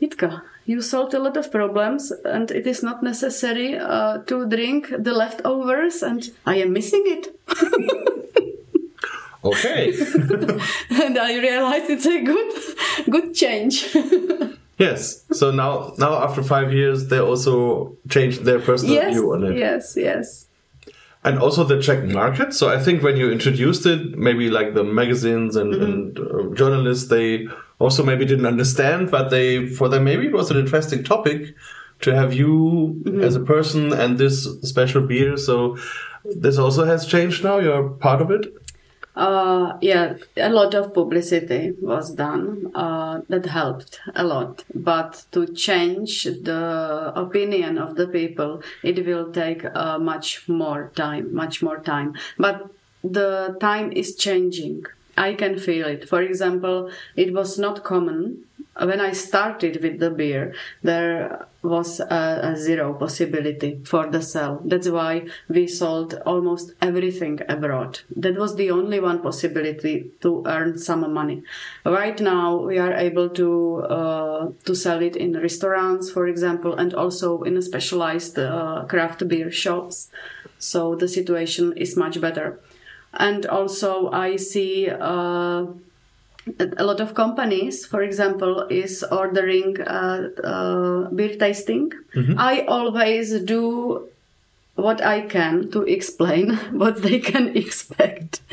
Jitka, 0.00 0.42
you 0.66 0.80
solved 0.80 1.14
a 1.14 1.18
lot 1.18 1.36
of 1.36 1.50
problems 1.50 2.12
and 2.24 2.50
it 2.50 2.66
is 2.66 2.82
not 2.82 3.02
necessary 3.02 3.76
uh, 3.76 4.18
to 4.18 4.48
drink 4.48 4.92
the 4.96 5.12
leftovers 5.12 6.02
and 6.02 6.30
i 6.46 6.56
am 6.56 6.72
missing 6.72 7.02
it 7.06 7.28
okay 9.44 9.92
and 11.02 11.18
i 11.18 11.38
realized 11.38 11.90
it's 11.90 12.06
a 12.06 12.22
good 12.22 12.52
good 13.10 13.34
change 13.34 13.96
Yes. 14.82 15.24
So 15.32 15.50
now, 15.50 15.94
now 15.98 16.12
after 16.26 16.42
five 16.42 16.72
years, 16.72 17.08
they 17.08 17.20
also 17.20 17.96
changed 18.08 18.44
their 18.44 18.60
personal 18.60 18.94
yes, 18.94 19.12
view 19.12 19.32
on 19.32 19.44
it. 19.44 19.56
Yes, 19.56 19.94
yes. 19.96 20.48
And 21.24 21.38
also 21.38 21.62
the 21.64 21.80
Czech 21.80 22.04
market. 22.04 22.52
So 22.52 22.68
I 22.68 22.78
think 22.84 23.02
when 23.02 23.16
you 23.16 23.30
introduced 23.30 23.86
it, 23.86 24.18
maybe 24.18 24.50
like 24.50 24.74
the 24.74 24.82
magazines 24.82 25.54
and, 25.54 25.72
mm-hmm. 25.72 25.84
and 25.84 26.18
uh, 26.18 26.54
journalists, 26.54 27.08
they 27.08 27.46
also 27.78 28.02
maybe 28.02 28.24
didn't 28.24 28.46
understand, 28.46 29.10
but 29.10 29.30
they, 29.30 29.66
for 29.66 29.88
them, 29.88 30.04
maybe 30.04 30.26
it 30.26 30.32
was 30.32 30.50
an 30.50 30.58
interesting 30.58 31.04
topic 31.04 31.54
to 32.00 32.14
have 32.14 32.32
you 32.34 33.00
mm-hmm. 33.04 33.22
as 33.22 33.36
a 33.36 33.40
person 33.40 33.92
and 33.92 34.18
this 34.18 34.48
special 34.62 35.02
beer. 35.06 35.36
So 35.36 35.76
this 36.24 36.58
also 36.58 36.84
has 36.84 37.06
changed 37.06 37.44
now. 37.44 37.58
You're 37.58 37.90
part 37.90 38.20
of 38.20 38.30
it. 38.30 38.46
Uh, 39.14 39.76
yeah, 39.82 40.14
a 40.38 40.48
lot 40.48 40.74
of 40.74 40.94
publicity 40.94 41.72
was 41.80 42.14
done. 42.14 42.70
Uh, 42.74 43.20
that 43.28 43.44
helped 43.46 44.00
a 44.14 44.24
lot. 44.24 44.64
But 44.74 45.24
to 45.32 45.46
change 45.52 46.24
the 46.24 47.12
opinion 47.14 47.76
of 47.76 47.96
the 47.96 48.06
people, 48.08 48.62
it 48.82 49.04
will 49.06 49.30
take 49.30 49.64
uh, 49.66 49.98
much 49.98 50.48
more 50.48 50.90
time, 50.94 51.34
much 51.34 51.62
more 51.62 51.78
time. 51.78 52.14
But 52.38 52.70
the 53.04 53.56
time 53.60 53.92
is 53.92 54.16
changing. 54.16 54.84
I 55.18 55.34
can 55.34 55.58
feel 55.58 55.86
it. 55.88 56.08
For 56.08 56.22
example, 56.22 56.90
it 57.14 57.34
was 57.34 57.58
not 57.58 57.84
common 57.84 58.44
when 58.80 59.00
I 59.00 59.12
started 59.12 59.82
with 59.82 59.98
the 59.98 60.10
beer, 60.10 60.54
there 60.82 61.46
was 61.62 62.00
a, 62.00 62.40
a, 62.42 62.56
zero 62.56 62.94
possibility 62.94 63.80
for 63.84 64.08
the 64.08 64.22
sell. 64.22 64.60
That's 64.64 64.88
why 64.88 65.26
we 65.48 65.68
sold 65.68 66.14
almost 66.26 66.72
everything 66.80 67.40
abroad. 67.48 68.00
That 68.16 68.36
was 68.36 68.56
the 68.56 68.70
only 68.70 68.98
one 68.98 69.22
possibility 69.22 70.10
to 70.22 70.42
earn 70.46 70.78
some 70.78 71.12
money. 71.12 71.42
Right 71.84 72.18
now, 72.20 72.56
we 72.56 72.78
are 72.78 72.94
able 72.94 73.28
to 73.30 73.82
uh, 73.82 74.50
to 74.64 74.74
sell 74.74 75.02
it 75.02 75.16
in 75.16 75.38
restaurants, 75.38 76.10
for 76.10 76.26
example, 76.26 76.74
and 76.74 76.94
also 76.94 77.42
in 77.42 77.56
a 77.56 77.62
specialized 77.62 78.38
uh, 78.38 78.86
craft 78.88 79.28
beer 79.28 79.50
shops. 79.50 80.08
So 80.58 80.96
the 80.96 81.08
situation 81.08 81.74
is 81.76 81.96
much 81.96 82.20
better. 82.20 82.58
And 83.12 83.44
also, 83.46 84.10
I 84.10 84.36
see. 84.36 84.88
Uh, 84.88 85.66
a 86.58 86.84
lot 86.84 87.00
of 87.00 87.14
companies, 87.14 87.86
for 87.86 88.02
example, 88.02 88.66
is 88.68 89.04
ordering 89.04 89.80
uh, 89.80 90.28
uh, 90.42 91.10
beer 91.10 91.36
tasting. 91.36 91.92
Mm-hmm. 92.14 92.38
I 92.38 92.64
always 92.66 93.40
do 93.42 94.08
what 94.74 95.02
I 95.04 95.20
can 95.22 95.70
to 95.70 95.82
explain 95.82 96.56
what 96.72 97.02
they 97.02 97.18
can 97.20 97.56
expect. 97.56 98.40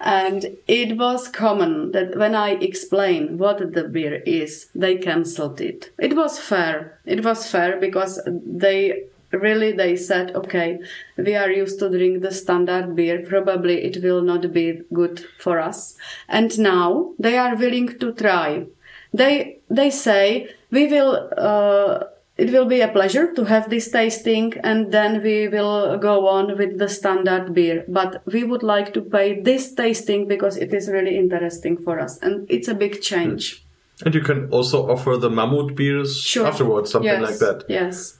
and 0.00 0.46
it 0.68 0.96
was 0.96 1.28
common 1.28 1.92
that 1.92 2.16
when 2.16 2.34
I 2.34 2.50
explain 2.50 3.38
what 3.38 3.74
the 3.74 3.84
beer 3.84 4.22
is, 4.26 4.68
they 4.74 4.96
cancelled 4.96 5.60
it. 5.60 5.92
It 5.98 6.14
was 6.16 6.38
fair. 6.38 6.98
It 7.04 7.24
was 7.24 7.50
fair 7.50 7.78
because 7.80 8.20
they 8.26 9.04
really 9.32 9.72
they 9.72 9.94
said 9.96 10.34
okay 10.34 10.78
we 11.16 11.34
are 11.34 11.50
used 11.50 11.78
to 11.80 11.88
drink 11.90 12.22
the 12.22 12.32
standard 12.32 12.94
beer. 12.94 13.24
Probably 13.26 13.84
it 13.84 14.02
will 14.02 14.22
not 14.22 14.52
be 14.52 14.82
good 14.92 15.24
for 15.38 15.58
us. 15.58 15.96
And 16.28 16.58
now 16.58 17.12
they 17.18 17.36
are 17.36 17.56
willing 17.56 17.98
to 17.98 18.12
try. 18.12 18.66
They 19.12 19.60
they 19.68 19.90
say 19.90 20.54
we 20.70 20.86
will 20.86 21.30
uh, 21.36 22.04
it 22.36 22.52
will 22.52 22.66
be 22.66 22.80
a 22.80 22.88
pleasure 22.88 23.32
to 23.34 23.44
have 23.44 23.68
this 23.68 23.90
tasting 23.90 24.54
and 24.62 24.92
then 24.92 25.22
we 25.22 25.48
will 25.48 25.98
go 25.98 26.28
on 26.28 26.56
with 26.56 26.78
the 26.78 26.88
standard 26.88 27.52
beer. 27.52 27.84
But 27.88 28.22
we 28.26 28.44
would 28.44 28.62
like 28.62 28.94
to 28.94 29.00
pay 29.00 29.40
this 29.40 29.74
tasting 29.74 30.28
because 30.28 30.56
it 30.56 30.72
is 30.72 30.88
really 30.88 31.18
interesting 31.18 31.76
for 31.76 31.98
us 31.98 32.18
and 32.18 32.46
it's 32.48 32.68
a 32.68 32.74
big 32.74 33.02
change. 33.02 33.64
And 34.04 34.14
you 34.14 34.20
can 34.20 34.48
also 34.50 34.88
offer 34.88 35.16
the 35.16 35.28
mammut 35.28 35.74
beers 35.74 36.20
sure. 36.20 36.46
afterwards 36.46 36.92
something 36.92 37.20
yes. 37.20 37.20
like 37.20 37.38
that. 37.40 37.64
Yes 37.68 38.17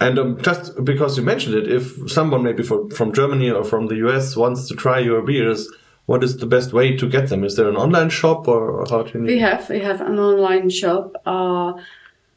and 0.00 0.18
um, 0.18 0.40
just 0.42 0.84
because 0.84 1.16
you 1.16 1.24
mentioned 1.24 1.54
it, 1.54 1.70
if 1.70 2.10
someone 2.10 2.42
maybe 2.42 2.62
for, 2.62 2.88
from 2.90 3.12
Germany 3.12 3.50
or 3.50 3.64
from 3.64 3.86
the 3.88 3.96
US 4.06 4.36
wants 4.36 4.68
to 4.68 4.74
try 4.74 4.98
your 4.98 5.22
beers, 5.22 5.68
what 6.06 6.22
is 6.24 6.36
the 6.36 6.46
best 6.46 6.72
way 6.72 6.96
to 6.96 7.08
get 7.08 7.28
them? 7.28 7.44
Is 7.44 7.56
there 7.56 7.68
an 7.68 7.76
online 7.76 8.10
shop 8.10 8.48
or 8.48 8.86
how 8.88 9.02
can 9.02 9.22
you? 9.22 9.34
We 9.34 9.38
have 9.40 9.68
we 9.68 9.80
have 9.80 10.00
an 10.00 10.18
online 10.18 10.70
shop, 10.70 11.20
uh, 11.26 11.72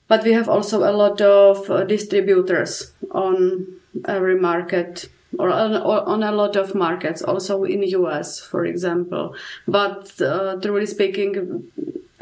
but 0.08 0.24
we 0.24 0.34
have 0.34 0.50
also 0.50 0.80
a 0.80 0.92
lot 0.92 1.22
of 1.22 1.70
uh, 1.70 1.84
distributors 1.84 2.92
on 3.12 3.68
every 4.08 4.40
market 4.40 5.10
or 5.40 5.50
on, 5.50 5.76
or 5.76 6.08
on, 6.08 6.24
a 6.24 6.32
lot 6.32 6.56
of 6.58 6.76
markets, 6.76 7.22
also 7.22 7.64
in 7.64 7.84
US, 7.84 8.40
for 8.40 8.66
example. 8.66 9.36
But 9.68 10.22
uh, 10.22 10.58
truly 10.62 10.86
speaking, 10.86 11.72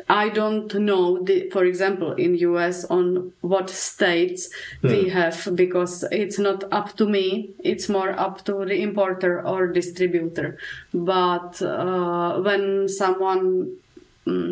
I 0.10 0.30
don't 0.30 0.74
know, 0.74 1.24
the, 1.24 1.52
for 1.52 1.64
example, 1.66 2.14
in 2.14 2.34
US 2.36 2.84
on 2.86 3.32
what 3.42 3.70
states 3.70 4.50
we 4.82 5.04
hmm. 5.04 5.10
have 5.10 5.48
because 5.54 6.04
it's 6.12 6.40
not 6.40 6.64
up 6.72 6.98
to 6.98 7.06
me. 7.06 7.52
It's 7.64 7.88
more 7.88 8.12
up 8.20 8.44
to 8.46 8.66
the 8.66 8.82
importer 8.82 9.46
or 9.46 9.68
distributor. 9.68 10.58
But 10.92 11.62
uh, 11.62 12.42
when 12.42 12.90
someone 12.90 13.78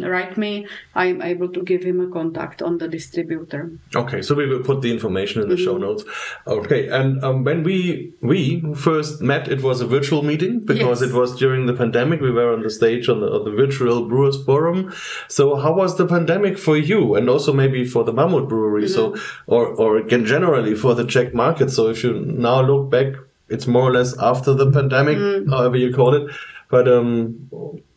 write 0.04 0.38
me, 0.38 0.68
I'm 0.96 1.22
able 1.22 1.50
to 1.50 1.62
give 1.64 1.84
him 1.84 2.00
a 2.02 2.08
contact 2.12 2.62
on 2.62 2.78
the 2.78 2.88
distributor. 2.88 3.72
Okay, 3.96 4.22
so 4.22 4.36
we 4.36 4.48
will 4.48 4.64
put 4.64 4.82
the 4.82 4.92
information 4.92 5.42
in 5.42 5.50
the 5.50 5.56
mm-hmm. 5.56 5.66
show 5.66 5.78
notes. 5.78 6.04
Okay, 6.46 6.88
and 6.88 7.24
um, 7.24 7.44
when 7.44 7.64
we 7.64 8.14
we 8.22 8.64
first 8.76 9.22
met, 9.22 9.48
it 9.48 9.62
was 9.62 9.82
a 9.82 9.88
virtual 9.88 10.24
meeting 10.24 10.60
because 10.62 11.02
yes. 11.02 11.10
it 11.10 11.16
was 11.16 11.38
during 11.38 11.66
the 11.66 11.74
pandemic. 11.74 12.22
We 12.22 12.32
were 12.32 12.54
on 12.54 12.62
the 12.62 12.70
stage 12.70 13.10
on 13.10 13.22
the, 13.22 13.28
on 13.28 13.44
the 13.46 13.52
virtual 13.52 14.08
Brewers 14.08 14.44
Forum. 14.44 14.94
So 15.28 15.56
how 15.56 15.74
was 15.74 15.98
the 15.98 16.08
pandemic 16.08 16.58
for 16.58 16.78
you, 16.78 17.16
and 17.16 17.30
also 17.30 17.54
maybe 17.54 17.86
for 17.86 18.04
the 18.04 18.14
Mammut 18.14 18.48
Brewery? 18.48 18.84
Mm-hmm. 18.84 18.94
So 18.94 19.16
or 19.46 19.68
or 19.68 19.98
again 19.98 20.26
generally 20.26 20.76
for 20.76 20.96
the 20.96 21.06
Czech 21.06 21.34
market. 21.34 21.72
So 21.72 21.90
if 21.90 22.04
you 22.04 22.14
now 22.14 22.62
look 22.62 22.90
back, 22.90 23.14
it's 23.50 23.68
more 23.68 23.90
or 23.90 23.94
less 23.94 24.18
after 24.20 24.54
the 24.54 24.72
pandemic, 24.72 25.18
mm. 25.18 25.50
however 25.50 25.78
you 25.78 25.94
call 25.94 26.14
it. 26.16 26.32
But 26.70 26.88
um, 26.88 27.50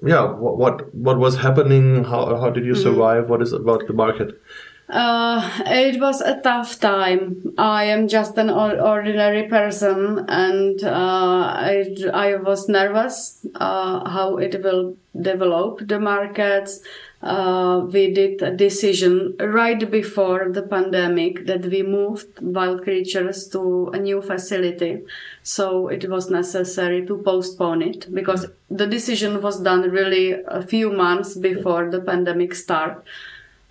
yeah, 0.02 0.30
what, 0.30 0.58
what, 0.58 0.94
what 0.94 1.18
was 1.18 1.36
happening? 1.36 2.04
How 2.04 2.36
how 2.36 2.50
did 2.50 2.64
you 2.64 2.74
mm-hmm. 2.74 2.82
survive? 2.82 3.28
What 3.28 3.42
is 3.42 3.52
about 3.52 3.86
the 3.86 3.92
market? 3.92 4.40
Uh, 4.88 5.48
it 5.66 6.00
was 6.00 6.20
a 6.20 6.40
tough 6.40 6.80
time. 6.80 7.54
I 7.56 7.84
am 7.84 8.08
just 8.08 8.36
an 8.38 8.50
ordinary 8.50 9.46
person, 9.48 10.24
and 10.28 10.82
uh, 10.82 11.54
I, 11.56 11.96
I 12.12 12.34
was 12.36 12.68
nervous 12.68 13.46
uh, 13.54 14.08
how 14.10 14.38
it 14.38 14.62
will 14.64 14.96
develop 15.20 15.86
the 15.86 16.00
markets. 16.00 16.80
Uh, 17.22 17.86
we 17.92 18.14
did 18.14 18.40
a 18.40 18.50
decision 18.56 19.36
right 19.38 19.90
before 19.90 20.48
the 20.48 20.62
pandemic 20.62 21.44
that 21.44 21.66
we 21.66 21.82
moved 21.82 22.40
wild 22.40 22.82
creatures 22.82 23.46
to 23.48 23.90
a 23.92 23.98
new 23.98 24.22
facility. 24.22 25.02
So 25.42 25.88
it 25.88 26.08
was 26.08 26.30
necessary 26.30 27.04
to 27.06 27.18
postpone 27.18 27.82
it 27.82 28.14
because 28.14 28.46
the 28.70 28.86
decision 28.86 29.42
was 29.42 29.60
done 29.60 29.82
really 29.90 30.32
a 30.48 30.62
few 30.62 30.90
months 30.90 31.34
before 31.36 31.90
the 31.90 32.00
pandemic 32.00 32.54
started 32.54 33.02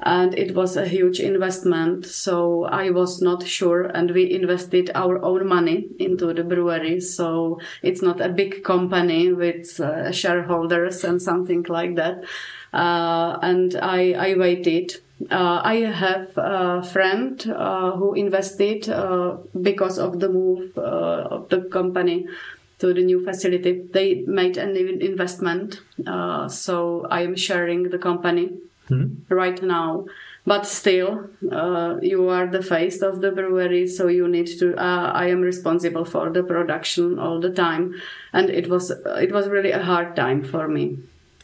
and 0.02 0.38
it 0.38 0.56
was 0.56 0.78
a 0.78 0.88
huge 0.88 1.20
investment. 1.20 2.06
So 2.06 2.66
i 2.66 2.90
was 2.90 3.22
not 3.22 3.46
sure 3.46 3.84
and 3.84 4.12
we 4.12 4.32
invested 4.32 4.92
our 4.96 5.24
own 5.24 5.48
money 5.48 5.88
into 6.00 6.34
the 6.34 6.44
brewery. 6.44 7.02
So 7.02 7.60
it's 7.84 8.02
not 8.02 8.22
a 8.22 8.30
big 8.30 8.64
company 8.64 9.34
with 9.34 9.80
uh, 9.80 10.12
shareholders 10.12 11.04
and 11.04 11.22
something 11.22 11.66
like 11.68 11.96
that. 11.96 12.24
Uh, 12.74 13.38
and 13.42 13.76
i 13.76 14.14
i 14.14 14.36
waited. 14.36 14.96
Uh, 15.30 15.60
I 15.66 15.76
have 15.82 16.30
a 16.38 16.82
friend 16.82 17.46
uh, 17.54 17.92
who 17.92 18.14
invested 18.14 18.88
uh, 18.88 19.36
because 19.62 20.00
of 20.00 20.22
the 20.22 20.30
move 20.30 20.78
uh, 20.78 21.28
of 21.36 21.50
the 21.50 21.64
company 21.64 22.26
to 22.78 22.94
the 22.94 23.04
new 23.04 23.26
facility. 23.26 23.82
They 23.92 24.24
made 24.26 24.56
an 24.56 24.78
investment, 24.78 25.82
so 26.48 27.06
I 27.12 27.24
am 27.24 27.36
sharing 27.36 27.90
the 27.90 27.98
company 27.98 28.54
mm-hmm. 28.90 29.34
right 29.34 29.62
now. 29.62 30.06
But 30.46 30.66
still 30.66 31.30
uh, 31.52 31.98
you 32.02 32.30
are 32.30 32.48
the 32.48 32.64
face 32.64 33.02
of 33.02 33.22
the 33.22 33.32
brewery 33.32 33.88
so 33.88 34.08
you 34.08 34.28
need 34.28 34.48
to 34.60 34.76
uh, 34.76 35.12
i 35.14 35.28
am 35.28 35.42
responsible 35.42 36.06
for 36.06 36.30
the 36.30 36.44
production 36.44 37.20
all 37.20 37.40
the 37.40 37.52
time. 37.52 37.96
And 38.34 38.50
it 38.50 38.70
was 38.70 38.92
it 38.92 39.32
was 39.32 39.48
really 39.48 39.72
a 39.72 39.84
hard 39.84 40.16
time 40.16 40.44
for 40.44 40.68
me. 40.68 40.98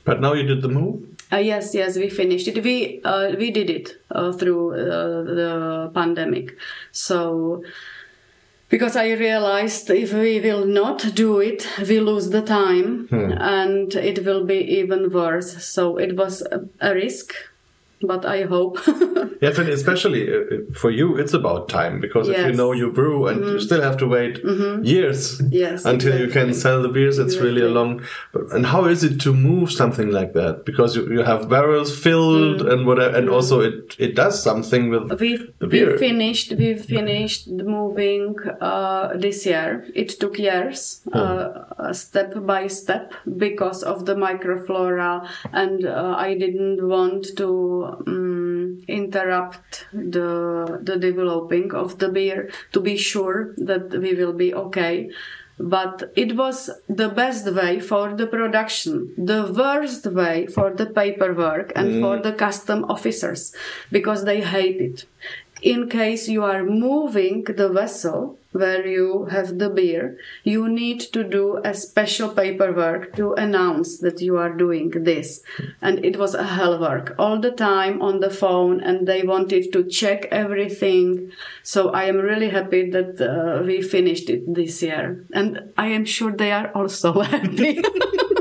But 0.06 0.22
now 0.22 0.34
you 0.34 0.44
did 0.44 0.62
the 0.62 0.70
move? 0.70 1.04
Uh, 1.32 1.38
yes 1.38 1.74
yes 1.74 1.98
we 1.98 2.10
finished 2.10 2.48
it. 2.48 2.64
We 2.64 3.02
uh, 3.04 3.36
we 3.38 3.52
did 3.52 3.70
it 3.70 3.98
uh, 4.12 4.32
through 4.32 4.74
uh, 4.74 5.24
the 5.24 5.92
pandemic. 5.94 6.58
So 6.92 7.64
because 8.76 8.98
I 8.98 9.14
realized 9.14 9.90
if 9.90 10.12
we 10.12 10.42
will 10.42 10.66
not 10.66 11.16
do 11.16 11.40
it, 11.40 11.66
we 11.88 12.02
lose 12.02 12.32
the 12.32 12.42
time 12.42 13.08
hmm. 13.08 13.32
and 13.32 13.96
it 13.96 14.26
will 14.26 14.44
be 14.44 14.58
even 14.80 15.14
worse. 15.14 15.66
So 15.66 15.96
it 15.96 16.18
was 16.18 16.42
a, 16.42 16.68
a 16.82 16.94
risk, 16.94 17.34
but 18.02 18.26
I 18.26 18.44
hope 18.44 18.80
yes, 19.42 19.58
and 19.58 19.70
especially 19.70 20.30
uh, 20.30 20.38
uh, 20.38 20.74
for 20.74 20.92
you, 20.92 21.18
it's 21.18 21.34
about 21.34 21.70
time 21.70 22.00
because 22.00 22.28
yes. 22.28 22.40
if 22.40 22.48
you 22.48 22.54
know 22.54 22.72
you 22.72 22.92
brew 22.92 23.28
and 23.28 23.40
mm 23.40 23.44
-hmm. 23.44 23.52
you 23.54 23.60
still 23.60 23.82
have 23.82 23.98
to 23.98 24.08
wait 24.08 24.44
mm 24.44 24.58
-hmm. 24.58 24.86
years 24.86 25.42
yes, 25.52 25.86
until 25.86 26.14
exactly. 26.14 26.22
you 26.22 26.30
can 26.38 26.54
sell 26.54 26.82
the 26.82 26.90
beers, 26.90 27.18
it's 27.18 27.34
exactly. 27.34 27.48
really 27.48 27.66
a 27.66 27.74
long. 27.80 28.02
And 28.56 28.66
how 28.66 28.90
is 28.90 29.04
it 29.04 29.24
to 29.24 29.34
move 29.34 29.68
something 29.72 30.10
like 30.20 30.32
that? 30.34 30.66
Because 30.66 31.00
you, 31.00 31.04
you 31.16 31.24
have 31.24 31.48
barrels 31.48 31.92
filled 32.06 32.62
mm. 32.62 32.72
and 32.72 32.80
whatever, 32.88 33.18
and 33.18 33.30
also 33.30 33.62
it 33.62 33.96
it 34.00 34.16
does 34.16 34.36
something 34.44 34.84
with 34.90 35.04
we 35.20 35.38
the 35.60 35.68
beer. 35.68 35.92
We 35.92 35.98
finished. 35.98 36.52
We 36.58 36.76
finished 36.76 37.48
moving 37.50 38.36
uh, 38.62 39.18
this 39.18 39.46
year. 39.46 39.86
It 39.96 40.20
took 40.20 40.38
years, 40.40 41.02
hmm. 41.04 41.18
uh, 41.18 41.94
step 41.94 42.34
by 42.46 42.68
step, 42.68 43.14
because 43.38 43.84
of 43.84 44.06
the 44.06 44.16
microflora, 44.16 45.28
and 45.52 45.86
uh, 45.86 46.16
I 46.18 46.36
didn't 46.36 46.88
want 46.88 47.26
to. 47.38 47.85
Um, 48.08 48.84
interrupt 48.88 49.88
the 49.94 50.80
the 50.82 50.98
developing 50.98 51.74
of 51.74 51.98
the 52.00 52.10
beer 52.10 52.50
to 52.74 52.80
be 52.80 52.98
sure 52.98 53.54
that 53.58 53.92
we 54.04 54.14
will 54.14 54.34
be 54.34 54.54
okay 54.54 55.10
but 55.58 56.12
it 56.16 56.36
was 56.36 56.70
the 56.90 57.08
best 57.08 57.52
way 57.54 57.80
for 57.80 58.14
the 58.14 58.28
production 58.28 59.14
the 59.18 59.42
worst 59.58 60.06
way 60.08 60.46
for 60.48 60.72
the 60.74 60.86
paperwork 60.86 61.72
and 61.76 61.88
mm. 61.94 62.02
for 62.02 62.22
the 62.22 62.34
custom 62.34 62.84
officers 62.86 63.56
because 63.92 64.26
they 64.26 64.42
hate 64.42 64.82
it 64.82 65.06
in 65.62 65.90
case 65.90 66.28
you 66.28 66.44
are 66.44 66.64
moving 66.64 67.44
the 67.44 67.70
vessel 67.70 68.38
where 68.56 68.88
you 68.88 69.26
have 69.26 69.60
the 69.60 69.70
beer, 69.70 70.18
you 70.44 70.70
need 70.70 71.02
to 71.02 71.24
do 71.24 71.60
a 71.64 71.74
special 71.74 72.30
paperwork 72.30 73.14
to 73.18 73.34
announce 73.34 74.00
that 74.00 74.22
you 74.22 74.38
are 74.38 74.54
doing 74.56 74.90
this. 75.04 75.42
And 75.82 76.04
it 76.06 76.18
was 76.18 76.34
a 76.34 76.44
hell 76.44 76.80
work 76.80 77.16
all 77.20 77.40
the 77.40 77.52
time 77.52 78.02
on 78.02 78.22
the 78.22 78.30
phone, 78.30 78.80
and 78.82 79.06
they 79.06 79.24
wanted 79.24 79.74
to 79.74 79.84
check 79.84 80.26
everything. 80.32 81.32
So 81.64 81.90
I 81.90 82.06
am 82.06 82.18
really 82.18 82.50
happy 82.50 82.90
that 82.92 83.20
uh, 83.20 83.64
we 83.64 83.82
finished 83.82 84.30
it 84.30 84.42
this 84.54 84.82
year. 84.82 85.26
And 85.34 85.74
I 85.78 85.88
am 85.88 86.06
sure 86.06 86.32
they 86.32 86.52
are 86.52 86.72
also 86.74 87.22
happy. 87.34 87.84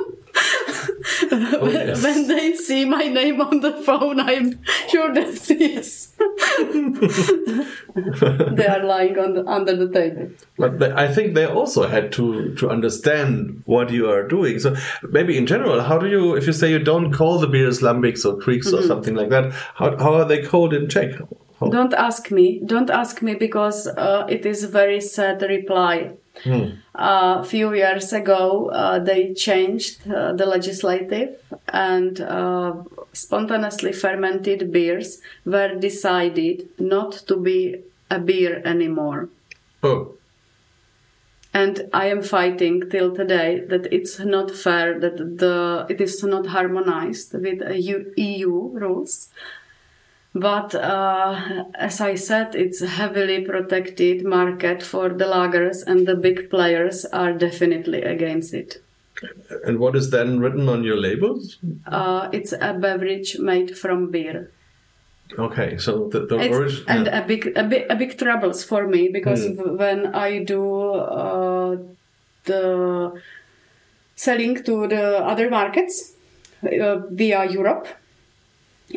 oh, 1.60 1.68
yes. 1.68 2.02
when 2.02 2.28
they 2.28 2.54
see 2.54 2.84
my 2.84 3.04
name 3.04 3.40
on 3.40 3.60
the 3.60 3.72
phone, 3.72 4.20
I'm 4.20 4.60
sure 4.88 5.12
that 5.12 5.50
yes, 5.50 6.12
they 8.56 8.66
are 8.66 8.84
lying 8.84 9.18
on 9.18 9.34
the, 9.34 9.44
under 9.46 9.74
the 9.74 9.92
table. 9.92 10.30
But 10.56 10.96
I 10.96 11.12
think 11.12 11.34
they 11.34 11.46
also 11.46 11.88
had 11.88 12.12
to 12.12 12.54
to 12.54 12.70
understand 12.70 13.62
what 13.66 13.90
you 13.90 14.08
are 14.08 14.28
doing. 14.28 14.60
So 14.60 14.76
maybe 15.02 15.36
in 15.36 15.46
general, 15.46 15.82
how 15.82 15.98
do 15.98 16.08
you, 16.08 16.36
if 16.36 16.46
you 16.46 16.52
say 16.52 16.70
you 16.70 16.78
don't 16.78 17.12
call 17.12 17.38
the 17.38 17.48
beers 17.48 17.80
lambics 17.80 18.24
or 18.24 18.38
krieks 18.38 18.66
mm 18.66 18.74
-hmm. 18.74 18.78
or 18.78 18.82
something 18.82 19.16
like 19.16 19.30
that, 19.30 19.52
how 19.74 19.96
how 20.04 20.14
are 20.14 20.28
they 20.28 20.42
called 20.42 20.72
in 20.72 20.88
Czech? 20.88 21.10
How? 21.58 21.70
Don't 21.70 21.94
ask 21.94 22.30
me. 22.30 22.60
Don't 22.64 22.90
ask 22.90 23.22
me 23.22 23.34
because 23.34 23.88
uh, 23.88 24.24
it 24.28 24.46
is 24.46 24.64
very 24.64 25.00
sad 25.00 25.42
reply 25.42 26.12
Hmm. 26.42 26.70
A 26.94 27.44
few 27.44 27.72
years 27.74 28.12
ago, 28.12 28.68
uh, 28.70 28.98
they 28.98 29.34
changed 29.34 30.10
uh, 30.10 30.32
the 30.32 30.46
legislative 30.46 31.36
and 31.68 32.20
uh, 32.20 32.74
spontaneously 33.12 33.92
fermented 33.92 34.72
beers 34.72 35.20
were 35.44 35.74
decided 35.76 36.68
not 36.78 37.12
to 37.28 37.36
be 37.36 37.82
a 38.10 38.18
beer 38.18 38.60
anymore. 38.64 39.28
Oh. 39.82 40.14
And 41.52 41.88
I 41.92 42.06
am 42.06 42.22
fighting 42.22 42.90
till 42.90 43.14
today 43.14 43.60
that 43.68 43.92
it's 43.92 44.18
not 44.18 44.50
fair 44.50 44.98
that 44.98 45.38
the 45.38 45.86
it 45.88 46.00
is 46.00 46.22
not 46.24 46.46
harmonized 46.46 47.32
with 47.32 47.62
EU 48.16 48.70
rules 48.72 49.28
but 50.34 50.74
uh, 50.74 51.64
as 51.74 52.00
I 52.00 52.16
said, 52.16 52.54
it's 52.54 52.82
a 52.82 52.88
heavily 52.88 53.44
protected 53.44 54.24
market 54.24 54.82
for 54.82 55.08
the 55.08 55.26
lagers, 55.26 55.84
and 55.86 56.06
the 56.06 56.16
big 56.16 56.50
players 56.50 57.04
are 57.06 57.32
definitely 57.32 58.02
against 58.02 58.52
it. 58.52 58.82
And 59.64 59.78
what 59.78 59.94
is 59.94 60.10
then 60.10 60.40
written 60.40 60.68
on 60.68 60.82
your 60.82 60.96
labels? 60.96 61.58
Uh, 61.86 62.28
it's 62.32 62.52
a 62.52 62.74
beverage 62.74 63.38
made 63.38 63.78
from 63.78 64.10
beer. 64.10 64.50
Okay, 65.38 65.78
so 65.78 66.08
the, 66.08 66.26
the 66.26 66.36
origin, 66.36 66.84
and 66.88 67.06
yeah. 67.06 67.18
a 67.18 67.26
big 67.26 67.56
a 67.56 67.64
big 67.64 67.86
a 67.88 67.96
big 67.96 68.18
troubles 68.18 68.62
for 68.62 68.86
me 68.86 69.08
because 69.08 69.46
mm. 69.46 69.78
when 69.78 70.14
I 70.14 70.44
do 70.44 70.90
uh, 70.92 71.76
the 72.44 73.22
selling 74.16 74.62
to 74.64 74.86
the 74.86 75.24
other 75.24 75.48
markets 75.48 76.12
uh, 76.62 76.98
via 77.10 77.50
Europe, 77.50 77.88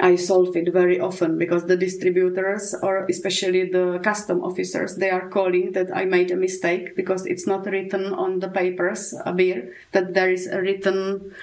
I 0.02 0.16
solve 0.16 0.56
it 0.56 0.72
very 0.74 1.00
often 1.00 1.38
because 1.38 1.66
the 1.66 1.78
distributors 1.78 2.76
or 2.84 3.06
especially 3.06 3.70
the 3.70 4.00
custom 4.04 4.44
officers 4.44 4.96
they 4.96 5.10
are 5.10 5.30
calling 5.30 5.72
that 5.72 5.96
I 5.96 6.06
made 6.06 6.30
a 6.30 6.36
mistake 6.36 6.96
because 6.96 7.26
it's 7.26 7.48
not 7.48 7.66
written 7.66 8.14
on 8.14 8.40
the 8.40 8.50
papers 8.50 9.16
a 9.26 9.34
beer 9.34 9.74
that 9.94 10.14
there 10.14 10.30
is 10.30 10.46
a 10.48 10.62
written 10.62 11.34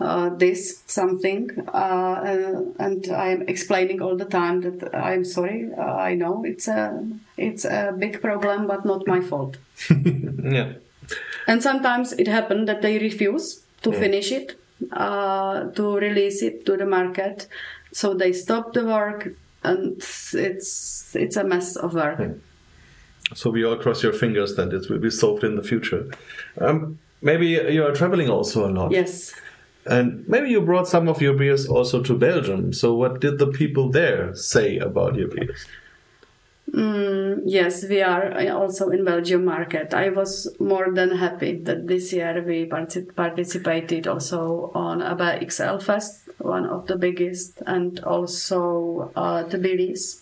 uh, 0.00 0.30
this 0.30 0.82
something 0.86 1.48
uh, 1.68 2.62
and 2.80 3.08
I 3.12 3.28
am 3.28 3.42
explaining 3.42 4.02
all 4.02 4.16
the 4.16 4.24
time 4.24 4.62
that 4.62 4.92
I'm 4.94 5.24
sorry 5.24 5.70
uh, 5.78 5.94
I 5.94 6.14
know 6.14 6.44
it's 6.44 6.66
a 6.66 7.06
it's 7.36 7.64
a 7.64 7.94
big 7.96 8.20
problem 8.20 8.66
but 8.66 8.84
not 8.84 9.06
my 9.06 9.20
fault 9.20 9.58
yeah 10.42 10.72
and 11.46 11.62
sometimes 11.62 12.12
it 12.14 12.26
happened 12.26 12.66
that 12.68 12.82
they 12.82 12.98
refuse 12.98 13.62
to 13.82 13.90
yeah. 13.92 13.98
finish 14.00 14.32
it 14.32 14.58
uh, 14.90 15.64
to 15.70 15.96
release 15.96 16.42
it 16.42 16.66
to 16.66 16.76
the 16.76 16.86
market 16.86 17.46
so 17.92 18.14
they 18.14 18.32
stop 18.32 18.72
the 18.72 18.84
work, 18.84 19.28
and 19.62 19.98
it's 20.34 21.14
it's 21.14 21.36
a 21.36 21.44
mess 21.44 21.76
of 21.76 21.94
work. 21.94 22.18
Hmm. 22.18 22.32
So 23.34 23.50
we 23.50 23.64
all 23.64 23.76
cross 23.76 24.02
your 24.02 24.12
fingers 24.12 24.56
that 24.56 24.72
it 24.72 24.90
will 24.90 24.98
be 24.98 25.10
solved 25.10 25.44
in 25.44 25.56
the 25.56 25.62
future. 25.62 26.10
Um, 26.60 26.98
maybe 27.22 27.46
you 27.46 27.84
are 27.84 27.92
traveling 27.92 28.28
also 28.28 28.68
a 28.68 28.70
lot. 28.70 28.90
Yes. 28.92 29.34
And 29.86 30.28
maybe 30.28 30.50
you 30.50 30.60
brought 30.60 30.86
some 30.86 31.08
of 31.08 31.20
your 31.20 31.34
beers 31.34 31.66
also 31.66 32.02
to 32.02 32.16
Belgium. 32.16 32.72
So 32.72 32.94
what 32.94 33.20
did 33.20 33.38
the 33.38 33.48
people 33.48 33.90
there 33.90 34.34
say 34.34 34.78
about 34.78 35.16
your 35.16 35.28
beers? 35.28 35.66
Mm, 36.70 37.42
yes, 37.44 37.84
we 37.84 38.00
are 38.00 38.32
also 38.50 38.90
in 38.90 39.04
Belgium 39.04 39.44
market. 39.44 39.92
I 39.92 40.10
was 40.10 40.48
more 40.60 40.92
than 40.92 41.16
happy 41.16 41.56
that 41.64 41.88
this 41.88 42.12
year 42.12 42.42
we 42.46 42.66
participated 42.66 44.06
also 44.06 44.70
on 44.74 45.02
ABA 45.02 45.50
XL 45.50 45.78
Fest 45.78 46.21
one 46.42 46.66
of 46.66 46.86
the 46.86 46.96
biggest, 46.96 47.62
and 47.66 48.00
also 48.00 49.12
uh, 49.16 49.44
Tbilisi. 49.44 50.20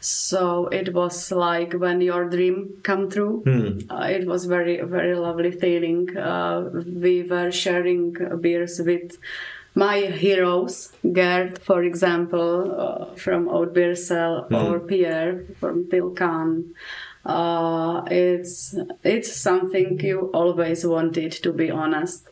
So 0.00 0.66
it 0.66 0.92
was 0.92 1.32
like 1.32 1.72
when 1.72 2.02
your 2.02 2.28
dream 2.28 2.80
come 2.82 3.10
true. 3.10 3.42
Hmm. 3.44 3.90
Uh, 3.90 4.04
it 4.04 4.26
was 4.26 4.44
very 4.44 4.80
very 4.82 5.14
lovely 5.14 5.50
feeling. 5.50 6.14
Uh, 6.14 6.68
we 6.84 7.22
were 7.22 7.50
sharing 7.50 8.12
beers 8.40 8.80
with 8.84 9.16
my 9.74 10.00
heroes, 10.00 10.92
Gert, 11.10 11.58
for 11.58 11.82
example, 11.82 12.80
uh, 12.80 13.14
from 13.16 13.48
Oud 13.48 13.74
Beersel, 13.74 14.46
hmm. 14.48 14.54
or 14.54 14.80
Pierre 14.80 15.44
from 15.58 15.86
Tilquin. 15.86 16.74
Uh, 17.24 18.02
it's 18.10 18.74
it's 19.02 19.34
something 19.34 19.98
you 20.00 20.30
always 20.34 20.84
wanted, 20.84 21.32
to 21.32 21.52
be 21.52 21.70
honest. 21.70 22.28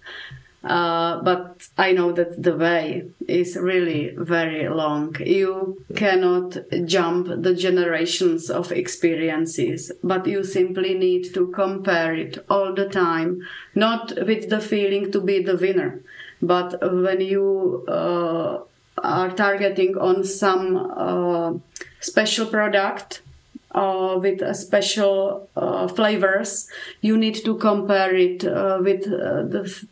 Uh, 0.64 1.20
but 1.22 1.68
I 1.76 1.90
know 1.92 2.12
that 2.12 2.40
the 2.40 2.56
way 2.56 3.04
is 3.26 3.56
really 3.56 4.14
very 4.16 4.68
long. 4.68 5.16
You 5.18 5.82
cannot 5.96 6.56
jump 6.84 7.26
the 7.42 7.54
generations 7.54 8.48
of 8.48 8.70
experiences, 8.70 9.90
but 10.04 10.26
you 10.26 10.44
simply 10.44 10.94
need 10.94 11.34
to 11.34 11.48
compare 11.48 12.14
it 12.14 12.44
all 12.48 12.74
the 12.74 12.88
time, 12.88 13.42
not 13.74 14.12
with 14.24 14.50
the 14.50 14.60
feeling 14.60 15.10
to 15.10 15.20
be 15.20 15.42
the 15.42 15.56
winner, 15.56 16.00
but 16.40 16.80
when 16.80 17.20
you 17.20 17.84
uh, 17.88 18.58
are 18.98 19.30
targeting 19.32 19.96
on 19.98 20.22
some 20.22 20.76
uh, 20.76 21.54
special 22.00 22.46
product 22.46 23.22
uh, 23.72 24.16
with 24.20 24.42
uh, 24.42 24.54
special 24.54 25.48
uh, 25.56 25.88
flavors, 25.88 26.68
you 27.00 27.16
need 27.16 27.36
to 27.44 27.56
compare 27.56 28.14
it 28.14 28.44
uh, 28.44 28.78
with 28.80 29.06
uh, 29.06 29.42
the 29.42 29.86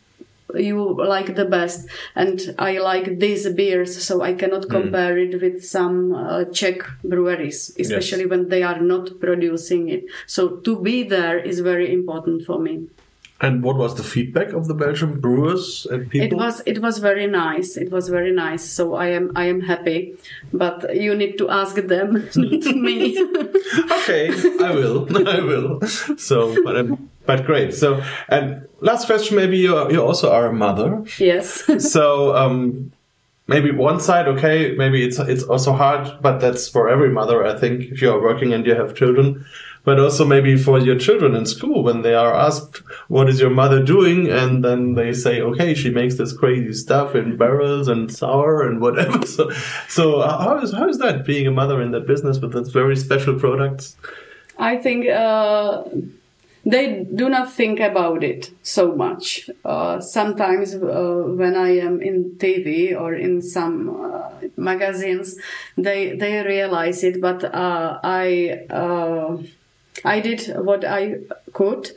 you 0.55 0.95
like 0.95 1.35
the 1.35 1.45
best 1.45 1.87
and 2.15 2.55
i 2.59 2.77
like 2.77 3.19
these 3.19 3.47
beers 3.49 4.03
so 4.03 4.21
i 4.21 4.33
cannot 4.33 4.63
hmm. 4.65 4.71
compare 4.71 5.15
mm. 5.15 5.33
it 5.33 5.41
with 5.41 5.63
some 5.65 6.13
uh, 6.13 6.43
czech 6.45 6.83
breweries 7.03 7.75
especially 7.79 8.21
yes. 8.21 8.29
when 8.29 8.49
they 8.49 8.63
are 8.63 8.81
not 8.81 9.19
producing 9.19 9.89
it 9.89 10.03
so 10.25 10.57
to 10.57 10.79
be 10.79 11.03
there 11.03 11.39
is 11.39 11.59
very 11.59 11.93
important 11.93 12.45
for 12.45 12.59
me 12.59 12.87
and 13.41 13.63
what 13.63 13.75
was 13.75 13.95
the 13.95 14.03
feedback 14.03 14.53
of 14.53 14.67
the 14.67 14.75
Belgian 14.75 15.19
brewers 15.19 15.87
and 15.89 16.07
people? 16.09 16.27
It 16.27 16.33
was 16.35 16.61
it 16.67 16.79
was 16.79 16.99
very 16.99 17.25
nice. 17.25 17.75
It 17.75 17.91
was 17.91 18.07
very 18.07 18.31
nice. 18.31 18.63
So 18.63 18.93
I 18.93 19.07
am 19.07 19.31
I 19.35 19.45
am 19.45 19.61
happy, 19.61 20.15
but 20.53 20.95
you 20.95 21.15
need 21.15 21.39
to 21.39 21.49
ask 21.49 21.75
them, 21.75 22.13
not 22.35 22.65
me. 22.75 23.17
okay, 23.97 24.29
I 24.61 24.71
will. 24.75 25.27
I 25.27 25.41
will. 25.41 25.81
So, 26.17 26.63
but 26.63 26.77
um, 26.77 27.09
but 27.31 27.45
great. 27.45 27.73
So, 27.73 28.03
and 28.27 28.67
last 28.81 29.05
question, 29.05 29.37
maybe 29.37 29.57
you 29.57 29.91
you 29.91 30.03
also 30.03 30.31
are 30.31 30.47
a 30.47 30.53
mother. 30.53 31.03
Yes. 31.17 31.63
so, 31.93 32.35
um, 32.35 32.91
maybe 33.47 33.71
one 33.71 33.99
side, 34.01 34.27
okay, 34.27 34.75
maybe 34.75 35.03
it's 35.07 35.17
it's 35.19 35.43
also 35.43 35.71
hard, 35.71 36.21
but 36.21 36.39
that's 36.39 36.67
for 36.67 36.89
every 36.89 37.09
mother, 37.09 37.45
I 37.45 37.57
think, 37.57 37.75
if 37.91 38.01
you 38.01 38.11
are 38.11 38.21
working 38.21 38.53
and 38.53 38.65
you 38.65 38.75
have 38.75 38.95
children. 38.95 39.45
But 39.83 39.97
also 39.99 40.25
maybe 40.25 40.57
for 40.57 40.77
your 40.77 40.99
children 40.99 41.33
in 41.33 41.47
school 41.47 41.83
when 41.83 42.03
they 42.03 42.13
are 42.13 42.35
asked, 42.47 42.83
"What 43.07 43.29
is 43.29 43.39
your 43.39 43.49
mother 43.49 43.81
doing?" 43.81 44.29
and 44.29 44.63
then 44.63 44.93
they 44.93 45.11
say, 45.13 45.41
"Okay, 45.41 45.73
she 45.73 45.89
makes 45.89 46.15
this 46.17 46.33
crazy 46.41 46.73
stuff 46.73 47.15
in 47.15 47.37
barrels 47.37 47.87
and 47.87 48.11
sour 48.11 48.61
and 48.67 48.79
whatever." 48.79 49.19
So, 49.35 49.43
so 49.87 50.03
how 50.21 50.59
is 50.63 50.71
how 50.79 50.87
is 50.87 50.99
that 50.99 51.25
being 51.25 51.47
a 51.47 51.57
mother 51.61 51.81
in 51.81 51.91
that 51.91 52.05
business 52.05 52.39
with 52.41 52.53
those 52.53 52.71
very 52.71 52.95
special 52.95 53.35
products? 53.39 53.95
I 54.71 54.73
think. 54.85 55.07
Uh 55.07 55.83
they 56.65 57.05
do 57.15 57.29
not 57.29 57.51
think 57.51 57.79
about 57.79 58.23
it 58.23 58.51
so 58.61 58.95
much. 58.95 59.49
Uh, 59.65 59.99
sometimes 59.99 60.75
uh, 60.75 61.23
when 61.25 61.55
I 61.55 61.77
am 61.77 62.01
in 62.01 62.35
TV 62.37 62.95
or 62.95 63.13
in 63.15 63.41
some 63.41 63.89
uh, 63.89 64.29
magazines, 64.57 65.37
they 65.77 66.15
they 66.15 66.43
realize 66.43 67.03
it. 67.03 67.19
But 67.19 67.43
uh, 67.43 67.99
I 68.03 68.65
uh, 68.69 69.37
I 70.05 70.19
did 70.19 70.53
what 70.55 70.85
I 70.85 71.15
could 71.53 71.91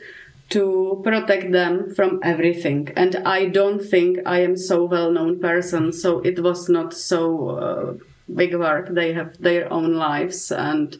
to 0.49 1.01
protect 1.03 1.51
them 1.51 1.93
from 1.93 2.19
everything, 2.23 2.89
and 2.95 3.15
I 3.17 3.45
don't 3.45 3.83
think 3.83 4.19
I 4.25 4.39
am 4.39 4.57
so 4.57 4.85
well 4.85 5.11
known 5.11 5.39
person. 5.39 5.93
So 5.93 6.21
it 6.21 6.39
was 6.39 6.69
not 6.69 6.93
so 6.93 7.49
uh, 7.49 7.93
big 8.33 8.55
work. 8.55 8.89
They 8.89 9.13
have 9.13 9.37
their 9.39 9.71
own 9.71 9.93
lives 9.93 10.51
and 10.51 10.97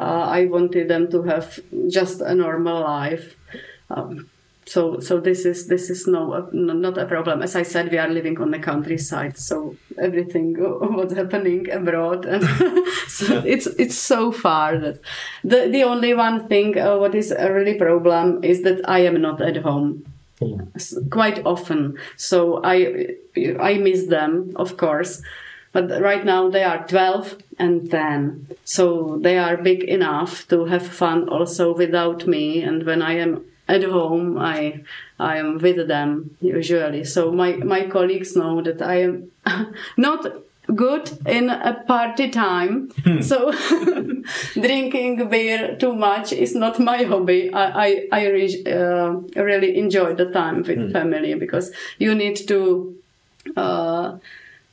I 0.00 0.46
wanted 0.46 0.88
them 0.88 1.10
to 1.10 1.22
have 1.22 1.60
just 1.88 2.20
a 2.20 2.34
normal 2.34 2.80
life. 2.82 3.36
Um, 3.90 4.28
so 4.66 4.98
so 4.98 5.20
this 5.20 5.44
is 5.44 5.66
this 5.66 5.90
is 5.90 6.06
no 6.06 6.32
uh, 6.32 6.46
not 6.52 6.96
a 6.96 7.04
problem. 7.06 7.42
As 7.42 7.54
i 7.54 7.62
said 7.62 7.90
we 7.90 7.98
are 7.98 8.08
living 8.08 8.40
on 8.40 8.50
the 8.50 8.58
countryside 8.58 9.36
so 9.36 9.76
everything 9.98 10.54
what's 10.96 11.14
happening 11.14 11.70
abroad. 11.70 12.24
And 12.24 12.44
so 13.08 13.42
it's 13.44 13.66
it's 13.66 13.96
so 13.96 14.32
far 14.32 14.78
that 14.78 15.00
the 15.42 15.68
the 15.68 15.84
only 15.84 16.14
one 16.14 16.48
thing 16.48 16.78
uh, 16.78 16.96
what 16.96 17.14
is 17.14 17.30
a 17.30 17.52
really 17.52 17.74
problem 17.74 18.42
is 18.42 18.62
that 18.62 18.88
i 18.88 19.00
am 19.00 19.20
not 19.20 19.40
at 19.40 19.58
home. 19.58 20.04
Mm. 20.40 21.10
quite 21.10 21.46
often. 21.46 21.96
So 22.16 22.60
i 22.64 23.06
i 23.60 23.74
miss 23.78 24.06
them 24.06 24.52
of 24.56 24.76
course 24.76 25.22
but 25.74 26.00
right 26.00 26.24
now 26.24 26.48
they 26.48 26.62
are 26.62 26.86
12 26.86 27.36
and 27.58 27.90
10 27.90 28.46
so 28.64 29.18
they 29.20 29.36
are 29.38 29.56
big 29.56 29.82
enough 29.82 30.46
to 30.48 30.64
have 30.64 30.86
fun 30.86 31.28
also 31.28 31.74
without 31.74 32.26
me. 32.26 32.62
And 32.62 32.86
when 32.86 33.02
i 33.02 33.14
am 33.14 33.44
at 33.68 33.82
home 33.82 34.38
i 34.38 34.80
i 35.18 35.36
am 35.36 35.58
with 35.58 35.88
them 35.88 36.36
usually. 36.40 37.04
So 37.04 37.32
my 37.32 37.52
my 37.74 37.86
colleagues 37.88 38.34
know 38.36 38.62
that 38.62 38.80
i 38.80 38.96
am 39.02 39.30
not 39.96 40.26
good 40.74 41.10
in 41.26 41.50
a 41.50 41.74
party 41.86 42.30
time. 42.30 42.88
Hmm. 43.04 43.20
so 43.20 43.52
drinking 44.54 45.28
beer 45.28 45.76
too 45.76 45.94
much 45.94 46.32
is 46.32 46.54
not 46.54 46.78
my 46.78 47.02
hobby. 47.02 47.52
I 47.52 47.66
i, 47.86 48.08
I 48.12 48.26
re- 48.28 48.64
uh, 48.66 49.10
really 49.50 49.76
enjoy 49.76 50.14
the 50.14 50.30
time 50.30 50.62
with 50.62 50.78
hmm. 50.78 50.92
family 50.92 51.34
because 51.34 51.72
you 51.98 52.14
need 52.14 52.36
to 52.48 52.96
uh, 53.56 54.18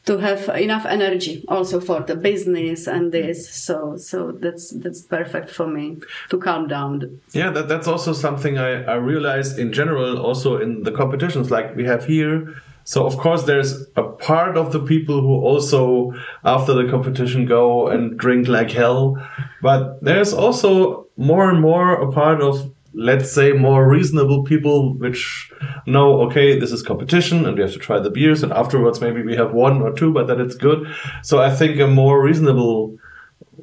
to 0.06 0.18
have 0.18 0.50
enough 0.50 0.86
energy 0.86 1.46
also 1.48 1.80
for 1.80 2.02
the 2.02 2.16
business 2.16 2.88
and 2.88 3.12
this. 3.12 3.50
So 3.50 3.98
so 3.98 4.32
that's 4.32 4.72
that's 4.72 5.02
perfect 5.02 5.50
for 5.50 5.68
me 5.68 5.98
to 6.30 6.38
calm 6.38 6.68
down. 6.68 7.20
Yeah 7.34 7.52
that, 7.52 7.68
that's 7.68 7.88
also 7.88 8.14
something 8.14 8.58
I, 8.58 8.84
I 8.84 8.96
realized 8.96 9.60
in 9.60 9.72
general 9.74 10.20
also 10.20 10.58
in 10.58 10.84
the 10.84 10.92
competitions 10.92 11.52
like 11.52 11.76
we 11.76 11.86
have 11.86 12.06
here. 12.06 12.56
So 12.84 13.06
of 13.06 13.18
course 13.18 13.44
there's 13.44 13.86
a 13.96 14.04
part 14.04 14.58
of 14.58 14.72
the 14.72 14.80
people 14.80 15.22
who 15.22 15.36
also 15.46 16.14
after 16.44 16.74
the 16.74 16.90
competition 16.90 17.46
go 17.46 17.88
and 17.88 18.18
drink 18.18 18.48
like 18.48 18.72
hell. 18.72 19.18
But 19.62 20.04
there's 20.04 20.34
also 20.34 21.08
more 21.16 21.50
and 21.50 21.62
more 21.62 21.94
a 21.94 22.12
part 22.12 22.42
of 22.42 22.74
let's 22.94 23.32
say 23.32 23.54
more 23.54 23.88
reasonable 23.88 24.44
people 24.44 24.94
which 24.96 25.52
know 25.86 26.22
okay 26.22 26.60
this 26.60 26.72
is 26.72 26.84
competition 26.84 27.46
and 27.46 27.56
we 27.56 27.62
have 27.64 27.72
to 27.72 27.80
try 27.80 28.00
the 28.00 28.10
beers 28.10 28.44
and 28.44 28.52
afterwards 28.52 29.00
maybe 29.00 29.22
we 29.24 29.36
have 29.36 29.54
one 29.54 29.82
or 29.82 29.94
two 29.94 30.12
but 30.12 30.28
that 30.28 30.40
it's 30.40 30.56
good. 30.56 30.88
So 31.24 31.42
i 31.42 31.54
think 31.54 31.80
a 31.80 31.88
more 31.88 32.22
reasonable 32.22 32.98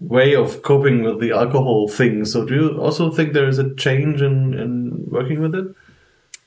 way 0.01 0.35
of 0.35 0.62
coping 0.62 1.03
with 1.03 1.21
the 1.21 1.33
alcohol 1.33 1.88
thing. 1.88 2.25
So 2.25 2.45
do 2.45 2.55
you 2.55 2.81
also 2.81 3.11
think 3.11 3.33
there 3.33 3.49
is 3.49 3.59
a 3.59 3.75
change 3.75 4.23
in 4.23 4.55
in 4.55 5.05
working 5.11 5.41
with 5.41 5.55
it? 5.55 5.75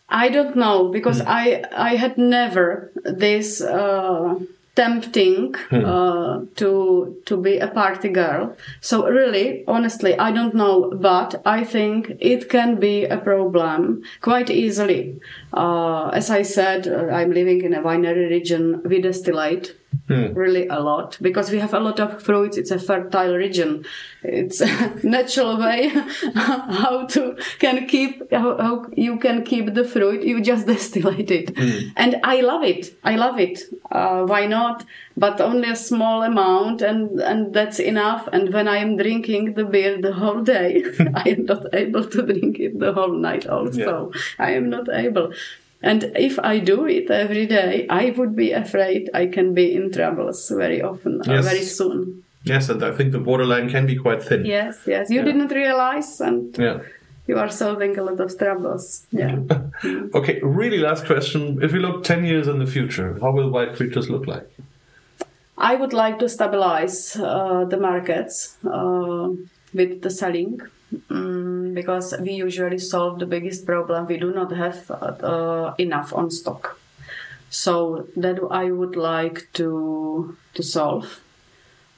I 0.10 0.30
don't 0.30 0.56
know 0.56 0.90
because 0.90 1.22
mm. 1.22 1.28
i 1.28 1.64
i 1.76 1.96
had 1.96 2.18
never 2.18 2.92
this 3.04 3.62
uh 3.62 4.36
tempting 4.76 5.54
hmm. 5.70 5.86
uh, 5.86 6.42
to 6.56 7.22
to 7.26 7.38
be 7.38 7.58
a 7.58 7.68
party 7.68 8.10
girl. 8.10 8.56
So 8.80 9.08
really, 9.08 9.64
honestly, 9.68 10.18
I 10.18 10.32
don't 10.32 10.56
know, 10.56 10.92
but 10.96 11.42
I 11.46 11.64
think 11.64 12.14
it 12.20 12.50
can 12.50 12.80
be 12.80 13.06
a 13.06 13.18
problem 13.18 14.04
quite 14.22 14.50
easily. 14.50 15.20
Uh, 15.54 16.10
as 16.10 16.30
I 16.30 16.44
said, 16.44 16.88
uh, 16.88 17.08
I'm 17.08 17.32
living 17.32 17.64
in 17.64 17.74
a 17.74 17.82
winery 17.82 18.30
region. 18.30 18.82
We 18.84 19.02
distillate 19.02 19.76
Hmm. 20.08 20.34
Really 20.34 20.68
a 20.68 20.80
lot 20.80 21.18
because 21.22 21.52
we 21.52 21.60
have 21.60 21.74
a 21.74 21.80
lot 21.80 22.00
of 22.00 22.24
fruits. 22.24 22.58
It's 22.58 22.72
a 22.72 22.80
fertile 22.80 23.36
region. 23.36 23.86
It's 24.24 24.62
a 24.62 24.96
natural 25.04 25.60
way 25.60 25.88
how 26.36 27.06
to 27.08 27.38
can 27.60 27.88
keep 27.88 28.32
how, 28.32 28.58
how, 28.58 28.86
you 28.96 29.18
can 29.18 29.44
keep 29.44 29.74
the 29.74 29.84
fruit. 29.84 30.24
You 30.24 30.42
just 30.42 30.66
distillate 30.76 31.30
it, 31.32 31.58
hmm. 31.58 31.90
and 31.98 32.22
I 32.24 32.40
love 32.40 32.64
it. 32.64 32.98
I 33.04 33.16
love 33.16 33.38
it. 33.40 33.60
Uh, 33.92 34.24
why 34.24 34.48
not? 34.48 34.86
But 35.18 35.42
only 35.42 35.70
a 35.70 35.76
small 35.76 36.24
amount, 36.24 36.82
and 36.82 37.20
and 37.20 37.54
that's 37.54 37.80
enough. 37.80 38.30
And 38.32 38.54
when 38.54 38.70
I 38.70 38.78
am 38.78 38.96
drinking 38.96 39.56
the 39.56 39.66
beer 39.66 40.02
the 40.02 40.14
whole 40.14 40.42
day, 40.42 40.86
I 41.16 41.30
am 41.32 41.46
not 41.46 41.66
able 41.74 42.06
to 42.06 42.22
drink 42.22 42.60
it 42.60 42.80
the 42.80 42.94
whole 42.94 43.14
night. 43.14 43.46
Also, 43.46 44.12
yeah. 44.14 44.22
I 44.40 44.52
am 44.52 44.70
not 44.70 44.88
able. 44.90 45.34
And 45.84 46.12
if 46.16 46.38
I 46.40 46.60
do 46.60 46.86
it 46.86 47.10
every 47.10 47.48
day, 47.48 47.88
I 47.90 48.12
would 48.12 48.36
be 48.36 48.52
afraid 48.52 49.10
I 49.14 49.26
can 49.26 49.54
be 49.54 49.74
in 49.74 49.92
troubles 49.92 50.50
very 50.50 50.82
often, 50.82 51.22
yes. 51.26 51.46
very 51.46 51.64
soon. 51.64 52.24
Yes, 52.44 52.70
and 52.70 52.84
I 52.84 52.92
think 52.92 53.12
the 53.12 53.20
borderline 53.20 53.70
can 53.70 53.86
be 53.86 53.96
quite 53.96 54.24
thin. 54.24 54.46
Yes, 54.46 54.82
yes. 54.86 55.10
You 55.10 55.18
yeah. 55.18 55.26
didn't 55.26 55.52
realize, 55.52 56.22
and 56.22 56.58
yeah. 56.58 56.82
you 57.28 57.38
are 57.38 57.50
solving 57.50 57.98
a 57.98 58.04
lot 58.04 58.20
of 58.20 58.38
troubles. 58.38 59.06
Yeah. 59.12 59.40
okay, 60.16 60.40
really 60.42 60.78
last 60.78 61.06
question. 61.06 61.60
If 61.62 61.72
we 61.72 61.80
look 61.80 62.04
10 62.04 62.26
years 62.26 62.48
in 62.48 62.60
the 62.60 62.68
future, 62.68 63.18
how 63.20 63.32
will 63.32 63.50
Wild 63.50 63.76
Creatures 63.76 64.10
look 64.10 64.28
like? 64.28 64.50
I 65.58 65.76
would 65.76 65.94
like 65.94 66.18
to 66.20 66.30
stabilize 66.30 67.16
uh, 67.16 67.66
the 67.66 67.78
markets 67.78 68.58
uh, 68.66 69.30
with 69.74 70.02
the 70.02 70.10
selling 70.10 70.60
Mm, 70.94 71.74
because 71.74 72.14
we 72.20 72.32
usually 72.34 72.78
solve 72.78 73.20
the 73.20 73.26
biggest 73.26 73.66
problem. 73.66 74.08
We 74.08 74.18
do 74.18 74.34
not 74.34 74.52
have 74.52 74.92
uh, 74.92 75.74
enough 75.78 76.14
on 76.14 76.30
stock. 76.30 76.78
So 77.50 78.08
that 78.16 78.40
I 78.50 78.72
would 78.72 78.96
like 78.96 79.48
to 79.54 80.38
to 80.54 80.64
solve. 80.64 81.20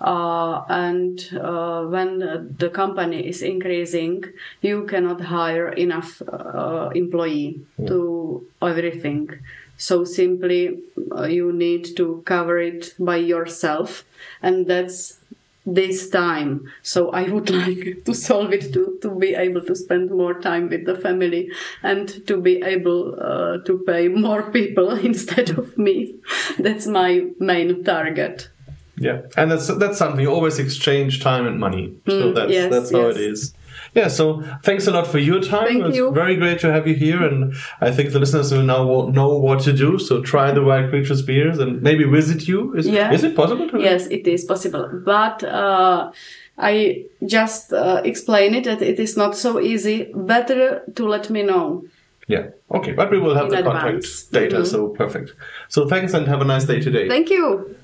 Uh, 0.01 0.63
and 0.67 1.29
uh, 1.39 1.83
when 1.85 2.19
the 2.57 2.69
company 2.69 3.27
is 3.27 3.41
increasing, 3.41 4.23
you 4.61 4.85
cannot 4.85 5.21
hire 5.21 5.69
enough 5.69 6.21
uh, 6.27 6.89
employee 6.93 7.61
mm. 7.79 7.87
to 7.87 8.45
everything. 8.61 9.29
So 9.77 10.03
simply, 10.03 10.79
uh, 11.15 11.23
you 11.23 11.51
need 11.53 11.95
to 11.97 12.21
cover 12.25 12.59
it 12.59 12.93
by 12.99 13.17
yourself, 13.17 14.03
and 14.41 14.67
that's 14.67 15.19
this 15.65 16.09
time. 16.09 16.71
So 16.81 17.11
I 17.11 17.29
would 17.29 17.49
like 17.61 18.03
to 18.05 18.13
solve 18.13 18.53
it 18.53 18.73
to, 18.73 18.97
to 19.01 19.09
be 19.09 19.35
able 19.35 19.61
to 19.61 19.75
spend 19.75 20.11
more 20.11 20.33
time 20.39 20.69
with 20.69 20.85
the 20.85 20.95
family 20.95 21.49
and 21.81 22.07
to 22.27 22.41
be 22.41 22.61
able 22.61 23.15
uh, 23.19 23.59
to 23.59 23.83
pay 23.85 24.07
more 24.07 24.51
people 24.51 24.91
instead 25.11 25.51
of 25.51 25.77
me. 25.77 26.15
That's 26.59 26.87
my 26.87 27.27
main 27.39 27.83
target. 27.83 28.49
Yeah, 28.95 29.21
and 29.35 29.49
that's 29.49 29.67
that's 29.77 29.97
something 29.97 30.21
you 30.21 30.31
always 30.31 30.59
exchange 30.59 31.21
time 31.21 31.47
and 31.47 31.59
money. 31.59 31.95
So 32.07 32.31
mm, 32.31 32.35
that's 32.35 32.51
yes, 32.51 32.71
that's 32.71 32.91
how 32.91 33.07
yes. 33.07 33.15
it 33.15 33.21
is. 33.21 33.53
Yeah, 33.95 34.07
so 34.07 34.41
thanks 34.63 34.87
a 34.87 34.91
lot 34.91 35.05
for 35.05 35.19
your 35.19 35.39
time. 35.39 35.67
Thank 35.67 35.85
it's 35.85 35.97
you. 35.97 36.11
very 36.11 36.35
great 36.35 36.59
to 36.61 36.71
have 36.71 36.87
you 36.87 36.95
here, 36.95 37.21
and 37.23 37.53
I 37.79 37.91
think 37.91 38.11
the 38.11 38.19
listeners 38.19 38.51
will 38.51 38.63
now 38.63 39.09
know 39.09 39.37
what 39.37 39.59
to 39.61 39.73
do. 39.73 39.99
So 39.99 40.21
try 40.21 40.51
the 40.51 40.63
Wild 40.63 40.89
Creatures 40.89 41.21
beers 41.21 41.59
and 41.59 41.81
maybe 41.81 42.03
visit 42.03 42.47
you. 42.47 42.73
Is, 42.73 42.87
yeah. 42.87 43.11
is 43.11 43.23
it 43.23 43.35
possible? 43.35 43.69
To 43.69 43.79
yes, 43.79 44.07
it 44.07 44.27
is 44.27 44.45
possible. 44.45 44.89
But 45.05 45.43
uh, 45.43 46.11
I 46.57 47.05
just 47.25 47.71
uh, 47.71 48.01
explain 48.03 48.55
it 48.55 48.63
that 48.63 48.81
it 48.81 48.99
is 48.99 49.15
not 49.15 49.37
so 49.37 49.59
easy. 49.59 50.11
Better 50.15 50.81
to 50.95 51.07
let 51.07 51.29
me 51.29 51.43
know. 51.43 51.85
Yeah. 52.27 52.47
Okay. 52.71 52.93
But 52.93 53.11
we 53.11 53.19
will 53.19 53.35
have 53.35 53.45
In 53.45 53.51
the 53.51 53.59
advance. 53.59 53.83
contact 53.83 54.33
data. 54.33 54.55
Mm 54.55 54.63
-hmm. 54.63 54.71
So 54.71 54.87
perfect. 54.87 55.35
So 55.67 55.85
thanks 55.85 56.13
and 56.13 56.27
have 56.27 56.41
a 56.41 56.55
nice 56.55 56.65
day 56.65 56.81
today. 56.81 57.07
Thank 57.07 57.29
you. 57.29 57.75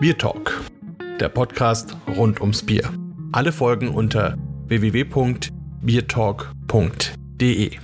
Beer 0.00 0.16
Talk, 0.16 0.62
der 1.20 1.28
Podcast 1.28 1.96
rund 2.16 2.40
ums 2.40 2.62
Bier. 2.62 2.88
Alle 3.32 3.52
Folgen 3.52 3.88
unter 3.88 4.34
www 4.70 5.57
biertalk.de. 5.80 7.78